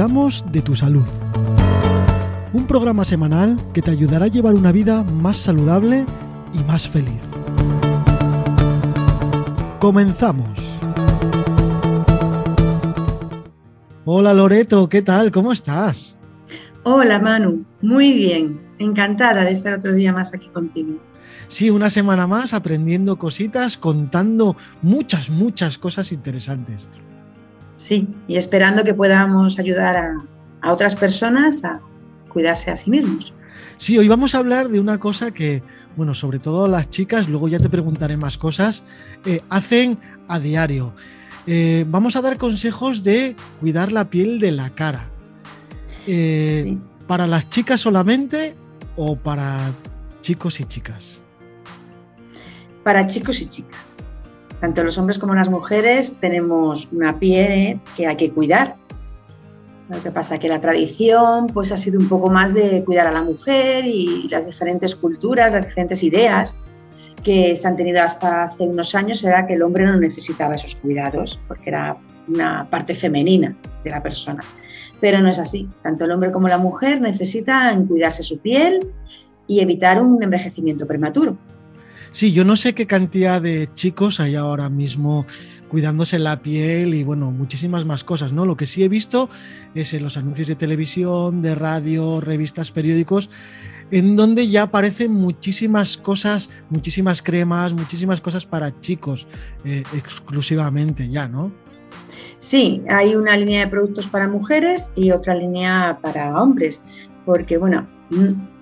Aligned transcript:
cuidamos 0.00 0.42
de 0.50 0.62
tu 0.62 0.74
salud. 0.74 1.04
Un 2.54 2.66
programa 2.66 3.04
semanal 3.04 3.58
que 3.74 3.82
te 3.82 3.90
ayudará 3.90 4.24
a 4.24 4.28
llevar 4.28 4.54
una 4.54 4.72
vida 4.72 5.02
más 5.02 5.36
saludable 5.36 6.06
y 6.54 6.64
más 6.64 6.88
feliz. 6.88 7.20
Comenzamos. 9.78 10.58
Hola 14.06 14.32
Loreto, 14.32 14.88
¿qué 14.88 15.02
tal? 15.02 15.30
¿Cómo 15.30 15.52
estás? 15.52 16.18
Hola 16.82 17.20
Manu, 17.20 17.66
muy 17.82 18.14
bien. 18.14 18.58
Encantada 18.78 19.44
de 19.44 19.52
estar 19.52 19.74
otro 19.74 19.92
día 19.92 20.14
más 20.14 20.32
aquí 20.32 20.48
contigo. 20.48 20.94
Sí, 21.48 21.68
una 21.68 21.90
semana 21.90 22.26
más 22.26 22.54
aprendiendo 22.54 23.18
cositas, 23.18 23.76
contando 23.76 24.56
muchas, 24.80 25.28
muchas 25.28 25.76
cosas 25.76 26.10
interesantes. 26.10 26.88
Sí, 27.80 28.06
y 28.28 28.36
esperando 28.36 28.84
que 28.84 28.92
podamos 28.92 29.58
ayudar 29.58 29.96
a, 29.96 30.70
otras 30.70 30.94
personas 30.94 31.64
a 31.64 31.80
cuidarse 32.28 32.70
a 32.70 32.76
sí 32.76 32.90
mismos. 32.90 33.32
Sí, 33.78 33.96
hoy 33.96 34.06
vamos 34.06 34.34
a 34.34 34.38
hablar 34.38 34.68
de 34.68 34.78
una 34.78 35.00
cosa 35.00 35.30
que, 35.30 35.62
bueno, 35.96 36.12
sobre 36.12 36.38
todo 36.38 36.68
las 36.68 36.90
chicas, 36.90 37.26
luego 37.26 37.48
ya 37.48 37.58
te 37.58 37.70
preguntaré 37.70 38.18
más 38.18 38.36
cosas, 38.36 38.84
eh, 39.24 39.40
hacen 39.48 39.98
a 40.28 40.38
diario. 40.38 40.94
Eh, 41.46 41.86
vamos 41.88 42.16
a 42.16 42.20
dar 42.20 42.36
consejos 42.36 43.02
de 43.02 43.34
cuidar 43.60 43.92
la 43.92 44.10
piel 44.10 44.40
de 44.40 44.52
la 44.52 44.68
cara. 44.68 45.08
Eh, 46.06 46.76
¿Para 47.06 47.26
las 47.26 47.48
chicas 47.48 47.80
solamente 47.80 48.56
o 48.94 49.16
para 49.16 49.72
chicos 50.20 50.60
y 50.60 50.64
chicas? 50.64 51.22
Para 52.84 53.06
chicos 53.06 53.40
y 53.40 53.46
chicas. 53.46 53.96
Tanto 54.60 54.84
los 54.84 54.98
hombres 54.98 55.18
como 55.18 55.34
las 55.34 55.48
mujeres 55.48 56.16
tenemos 56.20 56.88
una 56.92 57.18
piel 57.18 57.80
que 57.96 58.06
hay 58.06 58.16
que 58.16 58.30
cuidar. 58.30 58.76
Lo 59.88 60.02
que 60.02 60.12
pasa 60.12 60.34
es 60.34 60.40
que 60.40 60.48
la 60.48 60.60
tradición 60.60 61.48
pues, 61.48 61.72
ha 61.72 61.76
sido 61.76 61.98
un 61.98 62.08
poco 62.08 62.30
más 62.30 62.54
de 62.54 62.84
cuidar 62.84 63.06
a 63.06 63.12
la 63.12 63.22
mujer 63.22 63.84
y 63.86 64.28
las 64.28 64.46
diferentes 64.46 64.94
culturas, 64.94 65.52
las 65.52 65.66
diferentes 65.66 66.02
ideas 66.02 66.56
que 67.24 67.56
se 67.56 67.68
han 67.68 67.76
tenido 67.76 68.02
hasta 68.02 68.44
hace 68.44 68.64
unos 68.64 68.94
años 68.94 69.24
era 69.24 69.46
que 69.46 69.54
el 69.54 69.62
hombre 69.62 69.84
no 69.84 69.96
necesitaba 69.96 70.54
esos 70.54 70.76
cuidados 70.76 71.40
porque 71.48 71.70
era 71.70 71.98
una 72.28 72.68
parte 72.70 72.94
femenina 72.94 73.56
de 73.82 73.90
la 73.90 74.02
persona. 74.02 74.42
Pero 75.00 75.20
no 75.20 75.28
es 75.28 75.38
así. 75.38 75.68
Tanto 75.82 76.04
el 76.04 76.12
hombre 76.12 76.30
como 76.30 76.48
la 76.48 76.58
mujer 76.58 77.00
necesitan 77.00 77.86
cuidarse 77.86 78.22
su 78.22 78.38
piel 78.38 78.86
y 79.46 79.60
evitar 79.60 80.00
un 80.00 80.22
envejecimiento 80.22 80.86
prematuro. 80.86 81.36
Sí, 82.12 82.32
yo 82.32 82.44
no 82.44 82.56
sé 82.56 82.74
qué 82.74 82.86
cantidad 82.86 83.40
de 83.40 83.68
chicos 83.74 84.18
hay 84.18 84.34
ahora 84.34 84.68
mismo 84.68 85.26
cuidándose 85.68 86.18
la 86.18 86.42
piel 86.42 86.94
y 86.94 87.04
bueno, 87.04 87.30
muchísimas 87.30 87.84
más 87.84 88.02
cosas, 88.02 88.32
¿no? 88.32 88.44
Lo 88.44 88.56
que 88.56 88.66
sí 88.66 88.82
he 88.82 88.88
visto 88.88 89.30
es 89.74 89.94
en 89.94 90.02
los 90.02 90.16
anuncios 90.16 90.48
de 90.48 90.56
televisión, 90.56 91.40
de 91.40 91.54
radio, 91.54 92.20
revistas, 92.20 92.72
periódicos, 92.72 93.30
en 93.92 94.16
donde 94.16 94.48
ya 94.48 94.62
aparecen 94.62 95.12
muchísimas 95.12 95.96
cosas, 95.96 96.50
muchísimas 96.68 97.22
cremas, 97.22 97.72
muchísimas 97.72 98.20
cosas 98.20 98.44
para 98.44 98.78
chicos 98.80 99.28
eh, 99.64 99.84
exclusivamente 99.94 101.08
ya, 101.08 101.28
¿no? 101.28 101.52
Sí, 102.40 102.82
hay 102.88 103.14
una 103.14 103.36
línea 103.36 103.60
de 103.60 103.70
productos 103.70 104.08
para 104.08 104.26
mujeres 104.26 104.90
y 104.96 105.12
otra 105.12 105.36
línea 105.36 106.00
para 106.02 106.42
hombres, 106.42 106.82
porque 107.24 107.58
bueno, 107.58 107.86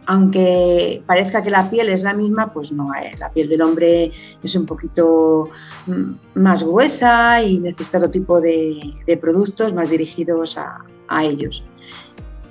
aunque 0.08 1.02
parezca 1.06 1.42
que 1.42 1.50
la 1.50 1.68
piel 1.68 1.90
es 1.90 2.02
la 2.02 2.14
misma, 2.14 2.50
pues 2.50 2.72
no, 2.72 2.94
eh, 2.94 3.10
la 3.18 3.30
piel 3.30 3.46
del 3.46 3.60
hombre 3.60 4.10
es 4.42 4.54
un 4.54 4.64
poquito 4.64 5.50
mm, 5.86 6.12
más 6.40 6.62
gruesa 6.62 7.42
y 7.42 7.58
necesita 7.58 7.98
otro 7.98 8.10
tipo 8.10 8.40
de, 8.40 8.94
productos 9.20 9.74
más 9.74 9.90
dirigidos 9.90 10.56
a, 10.56 10.82
ellos. 11.22 11.62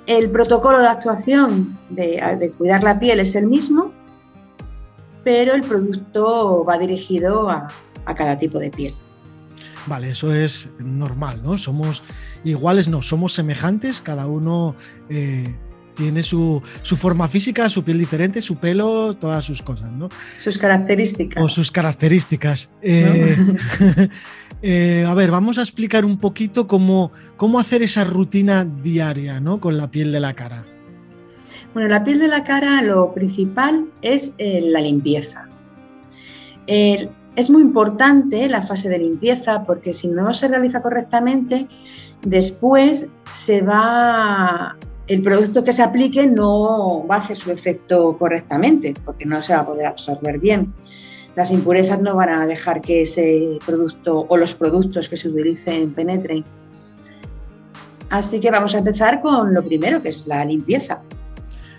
El 0.06 0.30
protocolo 0.30 0.78
de 0.78 0.86
actuación 0.86 1.76
de, 1.90 2.52
cuidar 2.56 2.84
la 2.84 3.00
piel 3.00 3.18
es 3.18 3.34
el 3.34 3.48
mismo, 3.48 3.92
pero 5.24 5.52
el 5.54 5.62
producto 5.62 6.64
va 6.64 6.78
dirigido 6.78 7.50
a, 7.50 7.66
cada 8.16 8.38
tipo 8.38 8.60
de 8.60 8.70
piel. 8.70 8.94
Vale, 9.88 10.10
eso 10.10 10.32
es 10.32 10.68
normal, 10.78 11.42
¿no? 11.42 11.58
Somos 11.58 12.04
iguales, 12.44 12.88
no, 12.88 13.02
somos 13.02 13.32
semejantes, 13.34 14.00
cada 14.00 14.28
uno 14.28 14.76
eh, 15.08 15.56
tiene 15.98 16.22
su, 16.22 16.62
forma 16.84 17.28
física, 17.28 17.68
su 17.68 17.82
piel 17.82 17.98
diferente, 17.98 18.40
su 18.40 18.56
pelo, 18.56 19.14
todas 19.14 19.44
sus 19.44 19.62
cosas, 19.62 19.90
¿no? 19.90 20.08
Sus 20.38 20.56
características. 20.56 21.42
O 21.42 21.48
sus 21.48 21.72
características. 21.72 22.70
Eh, 22.82 23.36
eh, 24.62 25.04
a 25.06 25.12
ver, 25.14 25.32
vamos 25.32 25.58
a 25.58 25.62
explicar 25.62 26.04
un 26.04 26.18
poquito 26.18 26.68
cómo, 26.68 27.10
cómo 27.36 27.58
hacer 27.58 27.82
esa 27.82 28.04
rutina 28.04 28.64
diaria, 28.64 29.40
¿no? 29.40 29.60
Con 29.60 29.76
la 29.76 29.90
piel 29.90 30.12
de 30.12 30.20
la 30.20 30.34
cara. 30.34 30.64
Bueno, 31.74 31.88
la 31.88 32.04
piel 32.04 32.20
de 32.20 32.28
la 32.28 32.44
cara 32.44 32.80
lo 32.82 33.12
principal 33.12 33.86
es 34.00 34.34
eh, 34.38 34.60
la 34.62 34.80
limpieza. 34.80 35.48
es 36.68 37.50
muy 37.50 37.62
importante 37.62 38.48
la 38.48 38.62
fase 38.62 38.88
de 38.88 38.98
limpieza 38.98 39.64
porque 39.64 39.92
si 39.92 40.06
no 40.06 40.32
se 40.32 40.46
realiza 40.46 40.80
correctamente, 40.80 41.66
después 42.22 43.08
se 43.32 43.62
va 43.62 44.76
el 45.08 45.22
producto 45.22 45.64
que 45.64 45.72
se 45.72 45.82
aplique 45.82 46.26
no 46.26 47.06
va 47.06 47.16
a 47.16 47.18
hacer 47.18 47.36
su 47.36 47.50
efecto 47.50 48.16
correctamente, 48.18 48.94
porque 49.04 49.24
no 49.24 49.42
se 49.42 49.54
va 49.54 49.60
a 49.60 49.66
poder 49.66 49.86
absorber 49.86 50.38
bien. 50.38 50.74
Las 51.34 51.50
impurezas 51.50 52.00
no 52.00 52.14
van 52.14 52.28
a 52.28 52.46
dejar 52.46 52.80
que 52.80 53.02
ese 53.02 53.58
producto 53.64 54.26
o 54.28 54.36
los 54.36 54.54
productos 54.54 55.08
que 55.08 55.16
se 55.16 55.28
utilicen 55.28 55.94
penetren. 55.94 56.44
Así 58.10 58.38
que 58.40 58.50
vamos 58.50 58.74
a 58.74 58.78
empezar 58.78 59.20
con 59.22 59.54
lo 59.54 59.62
primero, 59.62 60.02
que 60.02 60.10
es 60.10 60.26
la 60.26 60.44
limpieza, 60.44 61.00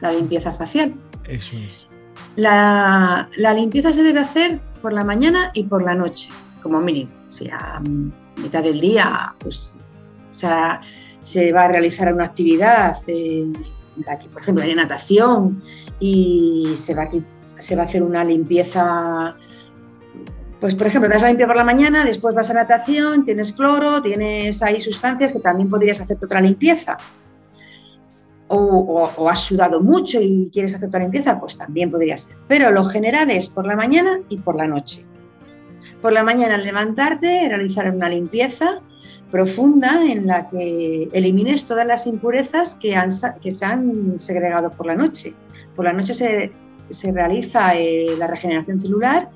la 0.01 0.11
limpieza 0.11 0.51
facial. 0.53 0.93
Eso 1.25 1.55
es. 1.57 1.87
La, 2.35 3.27
limpieza 3.55 3.91
se 3.91 4.01
debe 4.01 4.19
hacer 4.19 4.59
por 4.81 4.93
la 4.93 5.03
mañana 5.03 5.51
y 5.53 5.63
por 5.63 5.83
la 5.83 5.93
noche, 5.93 6.31
como 6.63 6.79
mínimo. 6.79 7.11
Si 7.29 7.49
a 7.49 7.79
mitad 8.37 8.63
del 8.63 8.79
día, 8.79 9.35
pues, 9.39 9.77
o 10.29 10.33
sea, 10.33 10.81
se 11.21 11.51
va 11.51 11.65
a 11.65 11.67
realizar 11.67 12.13
una 12.13 12.25
actividad 12.25 12.97
por 14.31 14.41
ejemplo, 14.41 14.63
hay 14.63 14.75
natación 14.75 15.61
y 15.99 16.73
se 16.75 16.93
va, 16.93 17.03
a, 17.03 17.83
hacer 17.83 18.03
una 18.03 18.23
limpieza 18.23 19.35
pues 20.59 20.75
por 20.75 20.87
ejemplo, 20.87 21.07
te 21.07 21.13
das 21.13 21.21
la 21.21 21.29
limpia 21.29 21.47
por 21.47 21.55
la 21.55 21.63
mañana, 21.63 22.03
después 22.03 22.35
vas 22.35 22.51
a 22.51 22.53
natación, 22.53 23.23
tienes 23.23 23.53
cloro, 23.53 24.01
tienes 24.01 24.61
ahí 24.61 24.81
sustancias 24.81 25.31
que 25.31 25.39
también 25.39 25.69
podrías 25.69 26.01
hacer 26.01 26.17
otra 26.21 26.41
limpieza. 26.41 26.97
O, 28.49 29.29
has 29.29 29.39
sudado 29.39 29.79
mucho 29.79 30.19
y 30.21 30.49
quieres 30.51 30.75
hacer 30.75 30.89
otra 30.89 30.99
limpieza, 30.99 31.39
pues 31.39 31.57
también 31.57 31.89
podría 31.89 32.17
ser. 32.17 32.35
Pero 32.49 32.71
lo 32.71 32.83
general 32.83 33.29
es 33.31 33.47
por 33.47 33.65
la 33.65 33.77
mañana 33.77 34.19
y 34.27 34.39
por 34.39 34.57
la 34.57 34.67
noche. 34.67 35.05
Por 36.01 36.11
la 36.11 36.23
mañana 36.23 36.55
al 36.55 36.65
levantarte, 36.65 37.47
realizar 37.47 37.89
una 37.89 38.09
limpieza 38.09 38.81
profunda 39.31 40.03
en 40.05 40.27
la 40.27 40.49
que 40.49 41.09
elimines 41.13 41.65
todas 41.65 41.85
las 41.85 42.07
impurezas 42.07 42.75
que, 42.75 42.95
han, 42.95 43.09
que 43.41 43.51
se 43.51 43.65
han 43.65 44.17
segregado 44.17 44.71
por 44.71 44.85
la 44.85 44.95
noche. 44.95 45.33
Por 45.75 45.85
la 45.85 45.93
noche 45.93 46.13
se, 46.13 46.51
se 46.89 47.11
realiza 47.11 47.75
eh, 47.75 48.15
la 48.17 48.27
regeneración 48.27 48.79
celular 48.79 49.29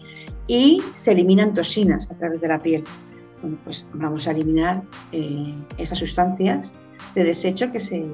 y 0.47 0.81
se 0.93 1.11
eliminan 1.11 1.53
toxinas 1.53 2.09
a 2.11 2.15
través 2.15 2.41
de 2.41 2.47
la 2.47 2.61
piel. 2.61 2.83
Pues 3.63 3.85
vamos 3.93 4.27
a 4.27 4.31
eliminar 4.31 4.81
eh, 5.11 5.53
esas 5.77 5.99
sustancias 5.99 6.75
de 7.13 7.25
desecho 7.25 7.71
que 7.71 7.79
se, 7.79 8.05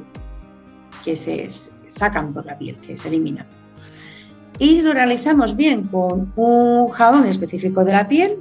que 1.05 1.15
se 1.15 1.47
sacan 1.87 2.33
por 2.33 2.45
la 2.45 2.57
piel, 2.57 2.75
que 2.77 2.97
se 2.97 3.07
eliminan. 3.07 3.45
Y 4.57 4.81
lo 4.81 4.91
realizamos 4.91 5.55
bien 5.55 5.83
con 5.83 6.33
un 6.35 6.89
jabón 6.89 7.25
específico 7.25 7.85
de 7.85 7.93
la 7.93 8.07
piel, 8.07 8.37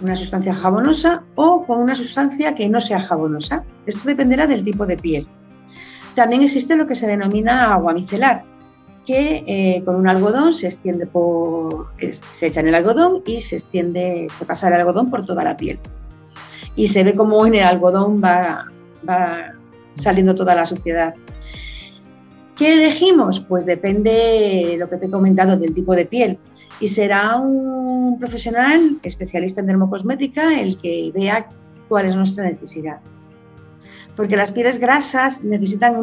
una 0.00 0.16
sustancia 0.16 0.54
jabonosa 0.54 1.24
o 1.34 1.64
con 1.66 1.80
una 1.80 1.94
sustancia 1.94 2.54
que 2.54 2.68
no 2.68 2.80
sea 2.80 3.00
jabonosa. 3.00 3.64
Esto 3.86 4.08
dependerá 4.08 4.46
del 4.46 4.64
tipo 4.64 4.86
de 4.86 4.96
piel. 4.96 5.26
También 6.14 6.42
existe 6.42 6.76
lo 6.76 6.86
que 6.86 6.94
se 6.94 7.06
denomina 7.06 7.72
agua 7.72 7.92
micelar, 7.92 8.44
que 9.06 9.44
eh, 9.46 9.82
con 9.84 9.96
un 9.96 10.08
algodón 10.08 10.54
se 10.54 10.66
extiende 10.66 11.06
por, 11.06 11.88
se 12.32 12.46
echa 12.46 12.60
en 12.60 12.68
el 12.68 12.74
algodón 12.74 13.22
y 13.26 13.40
se 13.40 13.56
extiende, 13.56 14.26
se 14.36 14.44
pasa 14.44 14.68
el 14.68 14.74
algodón 14.74 15.10
por 15.10 15.24
toda 15.24 15.44
la 15.44 15.56
piel. 15.56 15.78
Y 16.76 16.88
se 16.88 17.04
ve 17.04 17.14
como 17.14 17.46
en 17.46 17.56
el 17.56 17.64
algodón 17.64 18.22
va, 18.22 18.66
va 19.08 19.54
saliendo 19.96 20.34
toda 20.34 20.54
la 20.54 20.66
suciedad. 20.66 21.14
¿Qué 22.56 22.74
elegimos? 22.74 23.40
Pues 23.40 23.64
depende, 23.64 24.76
lo 24.78 24.88
que 24.90 24.98
te 24.98 25.06
he 25.06 25.10
comentado, 25.10 25.56
del 25.56 25.74
tipo 25.74 25.94
de 25.94 26.06
piel 26.06 26.38
y 26.80 26.88
será 26.88 27.36
un 27.36 28.18
profesional 28.18 28.98
especialista 29.02 29.60
en 29.60 29.66
dermocosmética 29.66 30.58
el 30.58 30.78
que 30.78 31.12
vea 31.14 31.48
cuál 31.88 32.06
es 32.06 32.16
nuestra 32.16 32.44
necesidad. 32.44 33.00
Porque 34.16 34.36
las 34.36 34.50
pieles 34.50 34.78
grasas 34.78 35.44
necesitan 35.44 35.94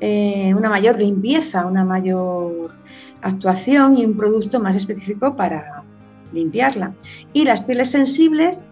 eh, 0.00 0.54
una 0.54 0.68
mayor 0.68 1.00
limpieza, 1.00 1.64
una 1.64 1.84
mayor 1.84 2.72
actuación 3.22 3.96
y 3.96 4.04
un 4.04 4.16
producto 4.16 4.60
más 4.60 4.76
específico 4.76 5.34
para 5.36 5.84
limpiarla. 6.32 6.92
Y 7.32 7.44
las 7.44 7.62
pieles 7.62 7.90
sensibles 7.90 8.64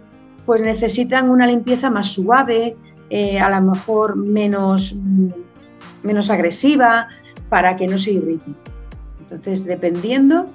pues 0.44 0.62
necesitan 0.62 1.29
una 1.29 1.47
limpieza 1.47 1.91
más 1.91 2.12
suave, 2.12 2.76
eh, 3.11 3.38
a 3.38 3.61
lo 3.61 3.73
mejor 3.73 4.17
menos, 4.17 4.97
menos 6.03 6.31
agresiva 6.31 7.09
para 7.49 7.76
que 7.76 7.87
no 7.87 7.99
se 7.99 8.12
irrite. 8.12 8.53
Entonces, 9.21 9.67
dependiendo 9.67 10.49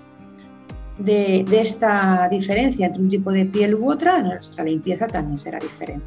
de, 0.98 1.46
esta 1.52 2.28
diferencia 2.30 2.88
entre 2.88 3.02
un 3.02 3.10
tipo 3.10 3.32
de 3.32 3.46
piel 3.46 3.76
u 3.76 3.92
otra, 3.92 4.22
nuestra 4.22 4.64
limpieza 4.64 5.08
también 5.08 5.38
será 5.38 5.60
diferente. 5.60 6.06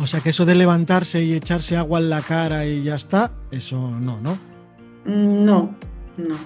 O 0.00 0.06
sea 0.06 0.20
que 0.20 0.30
eso 0.30 0.44
de 0.44 0.54
levantarse 0.54 1.22
y 1.22 1.34
echarse 1.34 1.76
agua 1.76 1.98
en 1.98 2.10
la 2.10 2.20
cara 2.20 2.64
y 2.66 2.82
ya 2.82 2.94
está, 2.94 3.32
eso 3.50 3.90
no, 4.00 4.20
¿no? 4.20 4.38
Mm, 5.04 5.44
no, 5.44 5.74
no. 6.16 6.36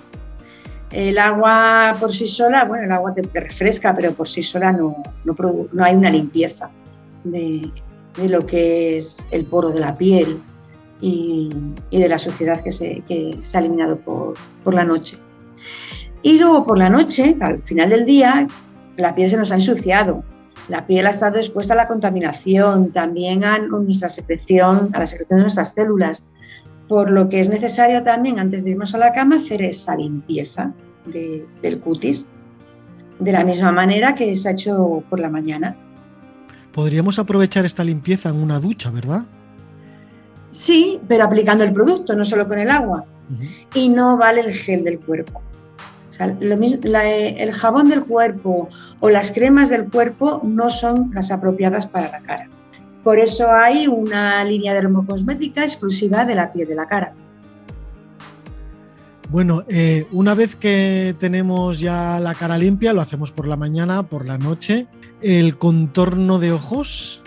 El 0.90 1.18
agua 1.18 1.96
por 1.98 2.12
sí 2.12 2.26
sola, 2.26 2.64
bueno, 2.64 2.84
el 2.84 2.92
agua 2.92 3.14
te, 3.14 3.22
refresca, 3.40 3.94
pero 3.94 4.12
por 4.12 4.28
sí 4.28 4.42
sola 4.42 4.72
no, 4.72 5.02
no, 5.24 5.84
hay 5.84 5.94
una 5.94 6.10
limpieza 6.10 6.70
de, 7.24 7.70
lo 8.28 8.44
que 8.44 8.98
es 8.98 9.26
el 9.30 9.44
poro 9.46 9.70
de 9.70 9.80
la 9.80 9.96
piel 9.96 10.42
y, 11.00 11.50
de 11.90 12.08
la 12.08 12.18
suciedad 12.18 12.62
que 12.62 12.72
se, 12.72 13.02
ha 13.08 13.58
eliminado 13.58 13.98
por, 13.98 14.34
por 14.62 14.74
la 14.74 14.84
noche. 14.84 15.18
Y 16.22 16.38
luego 16.38 16.64
por 16.64 16.78
la 16.78 16.88
noche, 16.88 17.36
al 17.40 17.62
final 17.62 17.90
del 17.90 18.06
día, 18.06 18.46
la 18.96 19.14
piel 19.14 19.30
se 19.30 19.36
nos 19.36 19.50
ha 19.50 19.56
ensuciado. 19.56 20.24
La 20.68 20.86
piel 20.86 21.06
ha 21.06 21.10
estado 21.10 21.38
expuesta 21.38 21.74
a 21.74 21.76
la 21.76 21.88
contaminación, 21.88 22.92
también 22.92 23.44
a 23.44 23.58
nuestra 23.58 24.08
secreción, 24.08 24.90
a 24.92 25.00
la 25.00 25.06
secreción 25.06 25.38
de 25.38 25.42
nuestras 25.44 25.72
células, 25.74 26.24
por 26.88 27.10
lo 27.10 27.28
que 27.28 27.40
es 27.40 27.48
necesario 27.48 28.02
también 28.04 28.38
antes 28.38 28.64
de 28.64 28.70
irnos 28.70 28.94
a 28.94 28.98
la 28.98 29.12
cama 29.12 29.36
hacer 29.36 29.62
esa 29.62 29.96
limpieza 29.96 30.72
del 31.06 31.80
cutis, 31.80 32.26
de 33.18 33.32
la 33.32 33.44
misma 33.44 33.72
manera 33.72 34.14
que 34.14 34.36
se 34.36 34.48
ha 34.48 34.52
hecho 34.52 35.02
por 35.10 35.18
la 35.18 35.28
mañana. 35.28 35.76
Podríamos 36.72 37.18
aprovechar 37.18 37.64
esta 37.64 37.82
limpieza 37.82 38.28
en 38.28 38.36
una 38.36 38.60
ducha, 38.60 38.90
¿verdad? 38.90 39.24
Sí, 40.52 41.00
pero 41.08 41.24
aplicando 41.24 41.64
el 41.64 41.72
producto, 41.72 42.14
no 42.14 42.24
solo 42.24 42.46
con 42.46 42.58
el 42.58 42.70
agua. 42.70 43.04
Y 43.74 43.88
no 43.88 44.16
vale 44.16 44.42
el 44.42 44.52
gel 44.52 44.84
del 44.84 45.00
cuerpo. 45.00 45.40
El 46.18 47.52
jabón 47.52 47.88
del 47.88 48.04
cuerpo 48.04 48.68
o 49.00 49.10
las 49.10 49.32
cremas 49.32 49.70
del 49.70 49.88
cuerpo 49.88 50.40
no 50.44 50.70
son 50.70 51.10
las 51.14 51.30
apropiadas 51.30 51.86
para 51.86 52.10
la 52.10 52.20
cara. 52.20 52.48
Por 53.02 53.18
eso 53.18 53.52
hay 53.52 53.88
una 53.88 54.44
línea 54.44 54.74
dermocosmética 54.74 55.62
exclusiva 55.64 56.24
de 56.24 56.34
la 56.36 56.52
piel 56.52 56.68
de 56.68 56.74
la 56.74 56.86
cara. 56.86 57.14
Bueno, 59.28 59.64
eh, 59.66 60.06
una 60.12 60.34
vez 60.34 60.56
que 60.56 61.16
tenemos 61.18 61.80
ya 61.80 62.20
la 62.20 62.34
cara 62.34 62.58
limpia, 62.58 62.92
lo 62.92 63.00
hacemos 63.00 63.32
por 63.32 63.48
la 63.48 63.56
mañana, 63.56 64.02
por 64.02 64.26
la 64.26 64.36
noche. 64.36 64.86
El 65.22 65.56
contorno 65.56 66.38
de 66.38 66.52
ojos. 66.52 67.22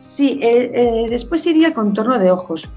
Sí, 0.00 0.38
eh, 0.40 0.70
eh, 0.72 1.06
después 1.10 1.44
iría 1.46 1.66
el 1.66 1.74
contorno 1.74 2.18
de 2.18 2.30
ojos. 2.30 2.68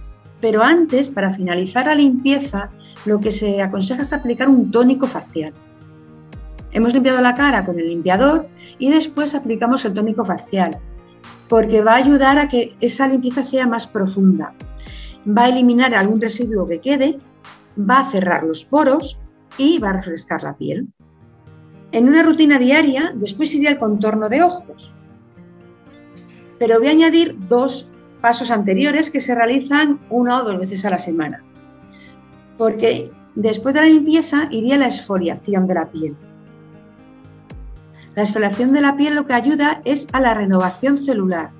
Pero 0.42 0.64
antes, 0.64 1.10
para 1.10 1.32
finalizar 1.32 1.86
la 1.86 1.96
limpieza, 1.96 2.72
lo 3.06 3.20
que 3.20 3.32
se 3.32 3.62
aconseja 3.62 4.02
es 4.02 4.14
aplicar 4.14 4.50
un 4.50 4.72
tónico 4.72 5.08
facial. 5.08 5.54
Hemos 6.72 6.94
limpiado 6.94 7.22
la 7.22 7.36
cara 7.36 7.66
con 7.66 7.80
el 7.80 7.88
limpiador 7.88 8.48
y 8.80 8.90
después 8.90 9.36
aplicamos 9.36 9.86
el 9.86 9.94
tónico 9.94 10.26
facial 10.26 10.80
porque 11.48 11.84
va 11.84 11.94
a 11.94 11.98
ayudar 11.98 12.40
a 12.40 12.48
que 12.48 12.74
esa 12.82 13.08
limpieza 13.08 13.44
sea 13.44 13.68
más 13.68 13.86
profunda. 13.86 14.56
Va 15.26 15.44
a 15.44 15.50
eliminar 15.50 15.94
algún 15.94 16.20
residuo 16.20 16.68
que 16.68 16.82
quede, 16.82 17.20
va 17.78 18.00
a 18.00 18.06
cerrar 18.06 18.44
los 18.44 18.66
poros 18.66 19.20
y 19.58 19.78
va 19.80 19.92
a 19.92 19.94
refrescar 19.94 20.44
la 20.44 20.58
piel. 20.58 20.88
En 21.92 22.08
una 22.08 22.24
rutina 22.24 22.58
diaria, 22.58 23.14
después 23.16 23.54
iría 23.54 23.70
el 23.70 23.78
contorno 23.78 24.30
de 24.30 24.42
ojos. 24.42 24.92
Pero 26.58 26.80
voy 26.80 26.88
a 26.88 26.92
añadir 26.92 27.38
dos 27.48 27.88
pasos 28.20 28.50
anteriores 28.50 29.12
que 29.12 29.20
se 29.20 29.36
realizan 29.36 30.00
una 30.10 30.42
o 30.42 30.46
dos 30.46 30.58
veces 30.58 30.86
a 30.86 30.90
la 30.90 30.98
semana. 30.98 31.44
Porque 32.64 33.12
después 33.36 33.76
de 33.76 33.82
la 33.82 33.88
limpieza 33.88 34.48
iría 34.50 34.78
la 34.78 34.88
esfoliación 34.88 35.68
de 35.68 35.74
la 35.74 35.92
piel. 35.92 36.16
La 38.16 38.24
exfoliación 38.24 38.72
de 38.72 38.80
la 38.80 38.96
piel 38.96 39.16
lo 39.16 39.26
que 39.26 39.34
ayuda 39.34 39.82
es 39.84 40.08
a 40.14 40.22
la 40.22 40.34
renovación 40.34 40.96
celular. 40.96 41.52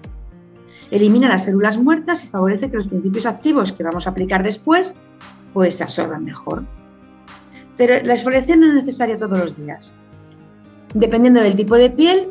Elimina 0.92 1.28
las 1.28 1.44
células 1.44 1.78
muertas 1.78 2.24
y 2.24 2.30
favorece 2.30 2.72
que 2.72 2.78
los 2.78 2.88
principios 2.88 3.26
activos 3.26 3.74
que 3.74 3.84
vamos 3.84 4.08
a 4.08 4.12
aplicar 4.12 4.44
después 4.44 4.96
pues 5.54 5.76
se 5.76 5.84
absorban 5.84 6.24
mejor. 6.24 6.64
Pero 7.76 8.02
la 8.02 8.14
exfoliación 8.14 8.62
no 8.62 8.68
es 8.68 8.76
necesaria 8.76 9.18
todos 9.18 9.38
los 9.38 9.58
días. 9.58 9.94
Dependiendo 10.94 11.42
del 11.42 11.58
tipo 11.58 11.76
de 11.76 11.90
piel, 11.90 12.30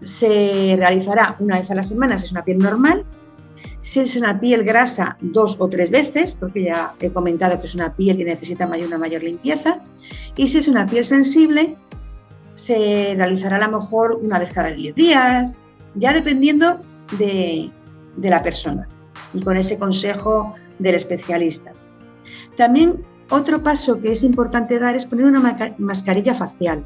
se 0.00 0.76
realizará 0.78 1.36
una 1.40 1.58
vez 1.58 1.70
a 1.70 1.74
la 1.74 1.82
semana 1.82 2.18
si 2.18 2.24
es 2.24 2.32
una 2.32 2.42
piel 2.42 2.56
normal. 2.56 3.04
Si 3.82 4.00
es 4.00 4.16
una 4.16 4.40
piel 4.40 4.64
grasa, 4.64 5.16
dos 5.20 5.56
o 5.58 5.68
tres 5.68 5.90
veces, 5.90 6.34
porque 6.34 6.64
ya 6.64 6.94
he 7.00 7.10
comentado 7.10 7.60
que 7.60 7.66
es 7.66 7.74
una 7.74 7.94
piel 7.94 8.16
que 8.16 8.24
necesita 8.24 8.66
una 8.66 8.98
mayor 8.98 9.22
limpieza. 9.22 9.80
Y 10.36 10.48
si 10.48 10.58
es 10.58 10.68
una 10.68 10.86
piel 10.86 11.04
sensible, 11.04 11.76
se 12.54 13.14
realizará 13.16 13.56
a 13.56 13.68
lo 13.68 13.78
mejor 13.78 14.18
una 14.20 14.38
vez 14.38 14.52
cada 14.52 14.70
10 14.70 14.94
días, 14.94 15.60
ya 15.94 16.12
dependiendo 16.12 16.80
de, 17.16 17.70
la 18.20 18.42
persona 18.42 18.88
y 19.32 19.42
con 19.42 19.56
ese 19.56 19.78
consejo 19.78 20.54
del 20.80 20.96
especialista. 20.96 21.72
También 22.56 23.02
otro 23.30 23.62
paso 23.62 24.00
que 24.00 24.10
es 24.10 24.24
importante 24.24 24.80
dar 24.80 24.96
es 24.96 25.06
poner 25.06 25.26
una 25.26 25.56
mascarilla 25.78 26.34
facial, 26.34 26.84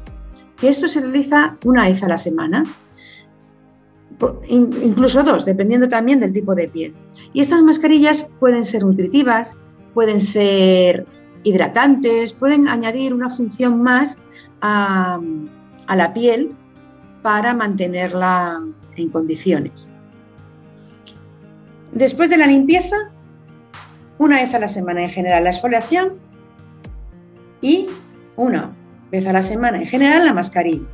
que 0.57 0.69
esto 0.69 0.87
se 0.87 1.01
realiza 1.01 1.57
una 1.65 1.85
vez 1.85 2.03
a 2.03 2.07
la 2.07 2.19
semana, 2.19 2.65
incluso 4.47 5.23
dos, 5.23 5.45
dependiendo 5.45 5.87
también 5.87 6.19
del 6.19 6.33
tipo 6.33 6.55
de 6.55 6.67
piel. 6.67 6.93
Y 7.33 7.41
estas 7.41 7.61
mascarillas 7.61 8.29
pueden 8.39 8.65
ser 8.65 8.83
nutritivas, 8.83 9.55
pueden 9.93 10.19
ser 10.19 11.05
hidratantes, 11.43 12.33
pueden 12.33 12.67
añadir 12.67 13.13
una 13.13 13.29
función 13.29 13.81
más 13.81 14.17
a, 14.61 15.19
a 15.87 15.95
la 15.95 16.13
piel 16.13 16.55
para 17.21 17.53
mantenerla 17.53 18.59
en 18.95 19.09
condiciones. 19.09 19.89
Después 21.91 22.29
de 22.29 22.37
la 22.37 22.47
limpieza, 22.47 22.95
una 24.17 24.41
vez 24.41 24.53
a 24.53 24.59
la 24.59 24.67
semana 24.67 25.03
en 25.03 25.09
general 25.09 25.43
la 25.43 25.51
exfoliación 25.51 26.13
y 27.61 27.87
una 28.35 28.75
vez 29.11 29.25
a 29.25 29.33
la 29.33 29.41
semana 29.41 29.79
en 29.79 29.85
general 29.85 30.25
la 30.25 30.33
mascarilla. 30.33 30.87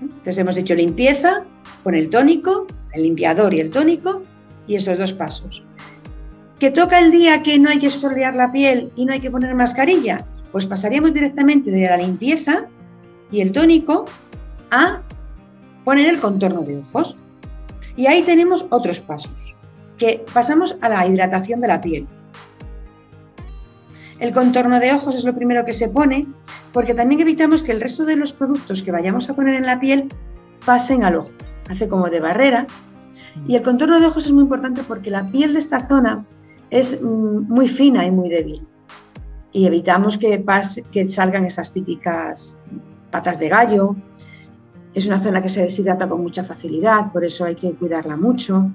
Entonces 0.00 0.38
hemos 0.38 0.54
dicho 0.54 0.74
limpieza 0.74 1.44
con 1.82 1.94
el 1.94 2.10
tónico, 2.10 2.66
el 2.92 3.02
limpiador 3.02 3.54
y 3.54 3.60
el 3.60 3.70
tónico 3.70 4.22
y 4.66 4.76
esos 4.76 4.98
dos 4.98 5.12
pasos. 5.12 5.64
¿Que 6.58 6.70
toca 6.70 6.98
el 6.98 7.10
día 7.10 7.42
que 7.42 7.58
no 7.58 7.70
hay 7.70 7.78
que 7.78 7.86
exfoliar 7.86 8.36
la 8.36 8.52
piel 8.52 8.92
y 8.94 9.06
no 9.06 9.12
hay 9.12 9.20
que 9.20 9.30
poner 9.30 9.54
mascarilla? 9.54 10.26
Pues 10.52 10.66
pasaríamos 10.66 11.14
directamente 11.14 11.70
de 11.70 11.88
la 11.88 11.96
limpieza 11.96 12.66
y 13.30 13.40
el 13.40 13.52
tónico 13.52 14.04
a 14.70 15.00
poner 15.84 16.08
el 16.08 16.20
contorno 16.20 16.62
de 16.62 16.78
ojos. 16.78 17.16
Y 17.96 18.06
ahí 18.06 18.22
tenemos 18.22 18.66
otros 18.70 19.00
pasos, 19.00 19.54
que 19.96 20.24
pasamos 20.32 20.76
a 20.80 20.88
la 20.88 21.06
hidratación 21.06 21.60
de 21.60 21.68
la 21.68 21.80
piel. 21.80 22.06
El 24.18 24.32
contorno 24.32 24.78
de 24.80 24.92
ojos 24.92 25.16
es 25.16 25.24
lo 25.24 25.34
primero 25.34 25.64
que 25.64 25.72
se 25.72 25.88
pone 25.88 26.26
porque 26.72 26.94
también 26.94 27.22
evitamos 27.22 27.62
que 27.62 27.72
el 27.72 27.80
resto 27.80 28.04
de 28.04 28.16
los 28.16 28.32
productos 28.32 28.82
que 28.82 28.92
vayamos 28.92 29.28
a 29.28 29.34
poner 29.34 29.54
en 29.54 29.66
la 29.66 29.80
piel 29.80 30.08
pasen 30.64 31.04
al 31.04 31.16
ojo. 31.16 31.30
Hace 31.70 31.88
como 31.88 32.10
de 32.10 32.20
barrera. 32.20 32.66
Y 33.46 33.56
el 33.56 33.62
contorno 33.62 33.98
de 33.98 34.06
ojos 34.06 34.26
es 34.26 34.32
muy 34.32 34.42
importante 34.42 34.82
porque 34.82 35.10
la 35.10 35.30
piel 35.30 35.54
de 35.54 35.60
esta 35.60 35.86
zona 35.86 36.26
es 36.68 37.00
mm, 37.00 37.48
muy 37.48 37.68
fina 37.68 38.04
y 38.04 38.10
muy 38.10 38.28
débil. 38.28 38.66
Y 39.52 39.66
evitamos 39.66 40.18
que, 40.18 40.44
que 40.92 41.08
salgan 41.08 41.46
esas 41.46 41.72
típicas 41.72 42.58
patas 43.10 43.38
de 43.38 43.48
gallo. 43.48 43.96
Es 44.94 45.06
una 45.06 45.18
zona 45.18 45.40
que 45.40 45.48
se 45.48 45.62
deshidrata 45.62 46.08
con 46.08 46.20
mucha 46.20 46.44
facilidad, 46.44 47.12
por 47.12 47.24
eso 47.24 47.44
hay 47.44 47.54
que 47.54 47.72
cuidarla 47.74 48.16
mucho. 48.16 48.70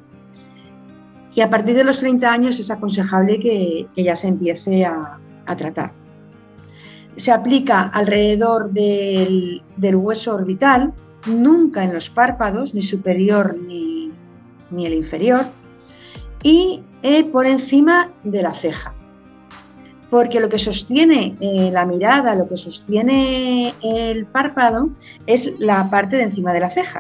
Y 1.36 1.42
a 1.42 1.50
partir 1.50 1.76
de 1.76 1.84
los 1.84 2.00
30 2.00 2.32
años 2.32 2.60
es 2.60 2.72
aconsejable 2.72 3.40
que, 3.40 3.88
ya 4.02 4.16
se 4.16 4.30
empiece 4.30 4.86
a, 4.86 5.20
tratar. 5.58 5.92
Se 7.18 7.32
aplica 7.32 7.82
alrededor 7.82 8.72
del, 8.72 9.62
hueso 9.78 10.34
orbital, 10.34 10.94
nunca 11.26 11.84
en 11.84 11.94
los 11.94 12.10
párpados, 12.10 12.74
ni 12.74 12.82
superior 12.82 13.58
ni, 13.58 14.12
el 14.72 14.94
inferior, 14.94 15.46
y 16.44 16.84
eh, 17.02 17.24
por 17.26 17.46
encima 17.46 18.12
de 18.24 18.42
la 18.42 18.54
ceja 18.54 18.94
porque 20.10 20.40
lo 20.40 20.48
que 20.48 20.60
sostiene 20.60 21.36
eh, 21.42 21.70
la 21.74 21.86
mirada, 21.86 22.36
lo 22.36 22.48
que 22.48 22.56
sostiene 22.56 23.74
el 23.84 24.26
párpado 24.26 24.90
es 25.28 25.60
la 25.60 25.90
parte 25.90 26.16
de 26.16 26.24
encima 26.24 26.54
de 26.54 26.62
la 26.62 26.70
ceja, 26.70 27.00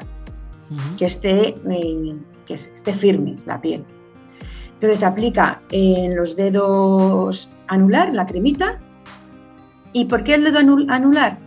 que, 0.97 1.05
esté, 1.05 1.49
eh, 1.69 2.17
que 2.45 2.55
esté 2.55 2.93
firme 2.93 3.37
la 3.45 3.61
piel. 3.61 3.85
Entonces 4.73 4.99
se 4.99 5.05
aplica 5.05 5.61
en 5.71 6.15
los 6.15 6.35
dedos 6.35 7.49
anular, 7.67 8.13
la 8.13 8.25
cremita. 8.25 8.79
¿Y 9.93 10.05
por 10.05 10.25
qué 10.25 10.33
el 10.35 10.43
dedo 10.43 10.59
anular? 10.59 11.39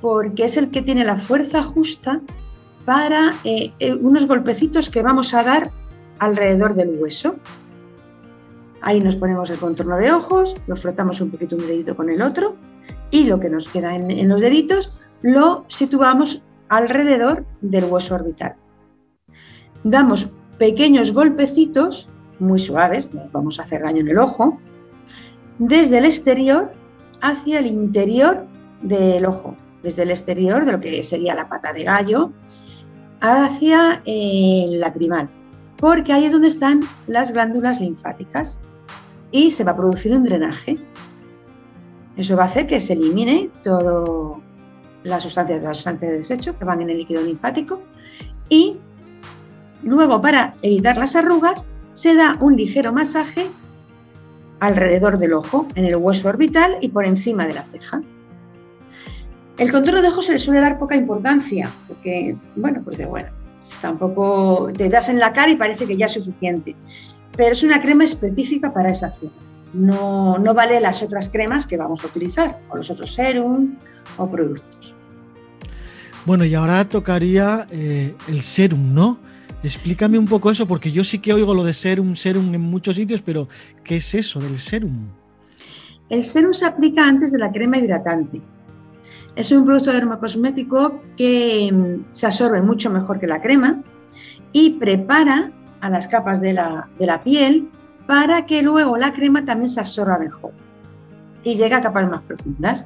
Porque 0.00 0.44
es 0.44 0.56
el 0.56 0.70
que 0.70 0.82
tiene 0.82 1.04
la 1.04 1.16
fuerza 1.16 1.62
justa 1.62 2.20
para 2.84 3.34
eh, 3.44 3.72
eh, 3.78 3.94
unos 3.94 4.26
golpecitos 4.26 4.90
que 4.90 5.02
vamos 5.02 5.34
a 5.34 5.42
dar 5.44 5.70
alrededor 6.18 6.74
del 6.74 6.98
hueso. 6.98 7.36
Ahí 8.80 9.00
nos 9.00 9.16
ponemos 9.16 9.50
el 9.50 9.58
contorno 9.58 9.96
de 9.96 10.10
ojos, 10.12 10.54
lo 10.66 10.76
frotamos 10.76 11.20
un 11.20 11.30
poquito 11.30 11.56
un 11.56 11.66
dedito 11.66 11.94
con 11.96 12.08
el 12.08 12.22
otro 12.22 12.56
y 13.10 13.24
lo 13.24 13.40
que 13.40 13.50
nos 13.50 13.68
queda 13.68 13.94
en, 13.94 14.28
los 14.28 14.40
deditos 14.40 14.92
lo 15.22 15.64
situamos 15.68 16.42
alrededor 16.68 17.44
del 17.60 17.84
hueso 17.84 18.14
orbital. 18.14 18.56
Damos 19.84 20.30
pequeños 20.58 21.12
golpecitos, 21.12 22.08
muy 22.38 22.58
suaves, 22.58 23.12
no 23.12 23.28
vamos 23.32 23.58
a 23.58 23.64
hacer 23.64 23.82
daño 23.82 24.00
en 24.00 24.08
el 24.08 24.18
ojo, 24.18 24.58
desde 25.58 25.98
el 25.98 26.06
exterior 26.06 26.72
hacia 27.20 27.58
el 27.58 27.66
interior 27.66 28.46
del 28.82 29.26
ojo, 29.26 29.56
desde 29.82 30.02
el 30.02 30.10
exterior 30.10 30.64
de 30.64 30.72
lo 30.72 30.80
que 30.80 31.02
sería 31.02 31.34
la 31.34 31.48
pata 31.48 31.72
de 31.72 31.84
gallo 31.84 32.32
hacia 33.20 34.02
el 34.04 34.80
lacrimal, 34.80 35.28
porque 35.76 36.12
ahí 36.12 36.24
es 36.24 36.32
donde 36.32 36.48
están 36.48 36.82
las 37.06 37.32
glándulas 37.32 37.80
linfáticas 37.80 38.60
y 39.30 39.50
se 39.50 39.64
va 39.64 39.72
a 39.72 39.76
producir 39.76 40.12
un 40.12 40.24
drenaje. 40.24 40.78
Eso 42.16 42.36
va 42.36 42.44
a 42.44 42.46
hacer 42.46 42.66
que 42.66 42.80
se 42.80 42.94
elimine 42.94 43.50
todas 43.62 44.38
las 45.04 45.22
sustancias 45.22 45.62
de 45.62 45.68
las 45.68 45.78
sustancias 45.78 46.10
de 46.10 46.16
desecho 46.18 46.58
que 46.58 46.64
van 46.64 46.82
en 46.82 46.90
el 46.90 46.98
líquido 46.98 47.22
linfático 47.22 47.80
y 48.48 48.76
luego 49.82 50.20
para 50.20 50.54
evitar 50.62 50.96
las 50.96 51.16
arrugas 51.16 51.66
se 51.92 52.14
da 52.14 52.36
un 52.40 52.56
ligero 52.56 52.92
masaje 52.92 53.50
alrededor 54.60 55.18
del 55.18 55.32
ojo, 55.32 55.66
en 55.74 55.86
el 55.86 55.96
hueso 55.96 56.28
orbital 56.28 56.76
y 56.80 56.88
por 56.90 57.06
encima 57.06 57.46
de 57.46 57.54
la 57.54 57.62
ceja. 57.64 58.02
El 59.60 59.70
contorno 59.70 60.02
de 60.02 60.08
ojo 60.08 60.22
se 60.22 60.32
le 60.32 60.38
suele 60.38 60.60
dar 60.60 60.78
poca 60.78 60.96
importancia, 60.96 61.70
porque, 61.86 62.36
bueno, 62.56 62.80
pues 62.82 62.98
de 62.98 63.06
bueno, 63.06 63.28
tampoco 63.80 64.70
te 64.76 64.88
das 64.88 65.08
en 65.08 65.18
la 65.18 65.32
cara 65.32 65.50
y 65.50 65.56
parece 65.56 65.86
que 65.86 65.96
ya 65.96 66.06
es 66.06 66.12
suficiente 66.12 66.74
pero 67.36 67.52
es 67.52 67.62
una 67.62 67.80
crema 67.80 68.04
específica 68.04 68.72
para 68.72 68.90
esa 68.90 69.10
zona. 69.12 69.32
No, 69.72 70.38
no 70.38 70.52
vale 70.52 70.80
las 70.80 71.02
otras 71.02 71.28
cremas 71.30 71.66
que 71.66 71.76
vamos 71.76 72.02
a 72.04 72.08
utilizar, 72.08 72.60
o 72.68 72.76
los 72.76 72.90
otros 72.90 73.14
serum 73.14 73.76
o 74.16 74.28
productos. 74.28 74.94
Bueno, 76.26 76.44
y 76.44 76.54
ahora 76.54 76.86
tocaría 76.86 77.66
eh, 77.70 78.14
el 78.28 78.42
serum, 78.42 78.92
¿no? 78.92 79.18
Explícame 79.62 80.18
un 80.18 80.26
poco 80.26 80.50
eso, 80.50 80.66
porque 80.66 80.90
yo 80.90 81.04
sí 81.04 81.18
que 81.18 81.32
oigo 81.32 81.54
lo 81.54 81.64
de 81.64 81.72
serum, 81.72 82.16
serum 82.16 82.52
en 82.54 82.60
muchos 82.60 82.96
sitios, 82.96 83.22
pero 83.22 83.48
¿qué 83.84 83.96
es 83.96 84.14
eso 84.14 84.40
del 84.40 84.58
serum? 84.58 85.08
El 86.08 86.24
serum 86.24 86.52
se 86.52 86.66
aplica 86.66 87.06
antes 87.06 87.30
de 87.30 87.38
la 87.38 87.52
crema 87.52 87.78
hidratante. 87.78 88.42
Es 89.40 89.50
un 89.52 89.64
producto 89.64 89.90
dermocosmético 89.90 91.00
que 91.16 91.70
mm, 91.72 92.12
se 92.12 92.26
absorbe 92.26 92.60
mucho 92.60 92.90
mejor 92.90 93.18
que 93.18 93.26
la 93.26 93.40
crema 93.40 93.82
y 94.52 94.72
prepara 94.72 95.50
a 95.80 95.88
las 95.88 96.08
capas 96.08 96.42
de 96.42 96.52
la, 96.52 97.22
piel 97.24 97.70
para 98.06 98.44
que 98.44 98.60
luego 98.60 98.98
la 98.98 99.14
crema 99.14 99.46
también 99.46 99.70
se 99.70 99.80
absorba 99.80 100.18
mejor 100.18 100.52
y 101.42 101.56
llegue 101.56 101.74
a 101.74 101.80
capas 101.80 102.10
más 102.10 102.20
profundas. 102.20 102.84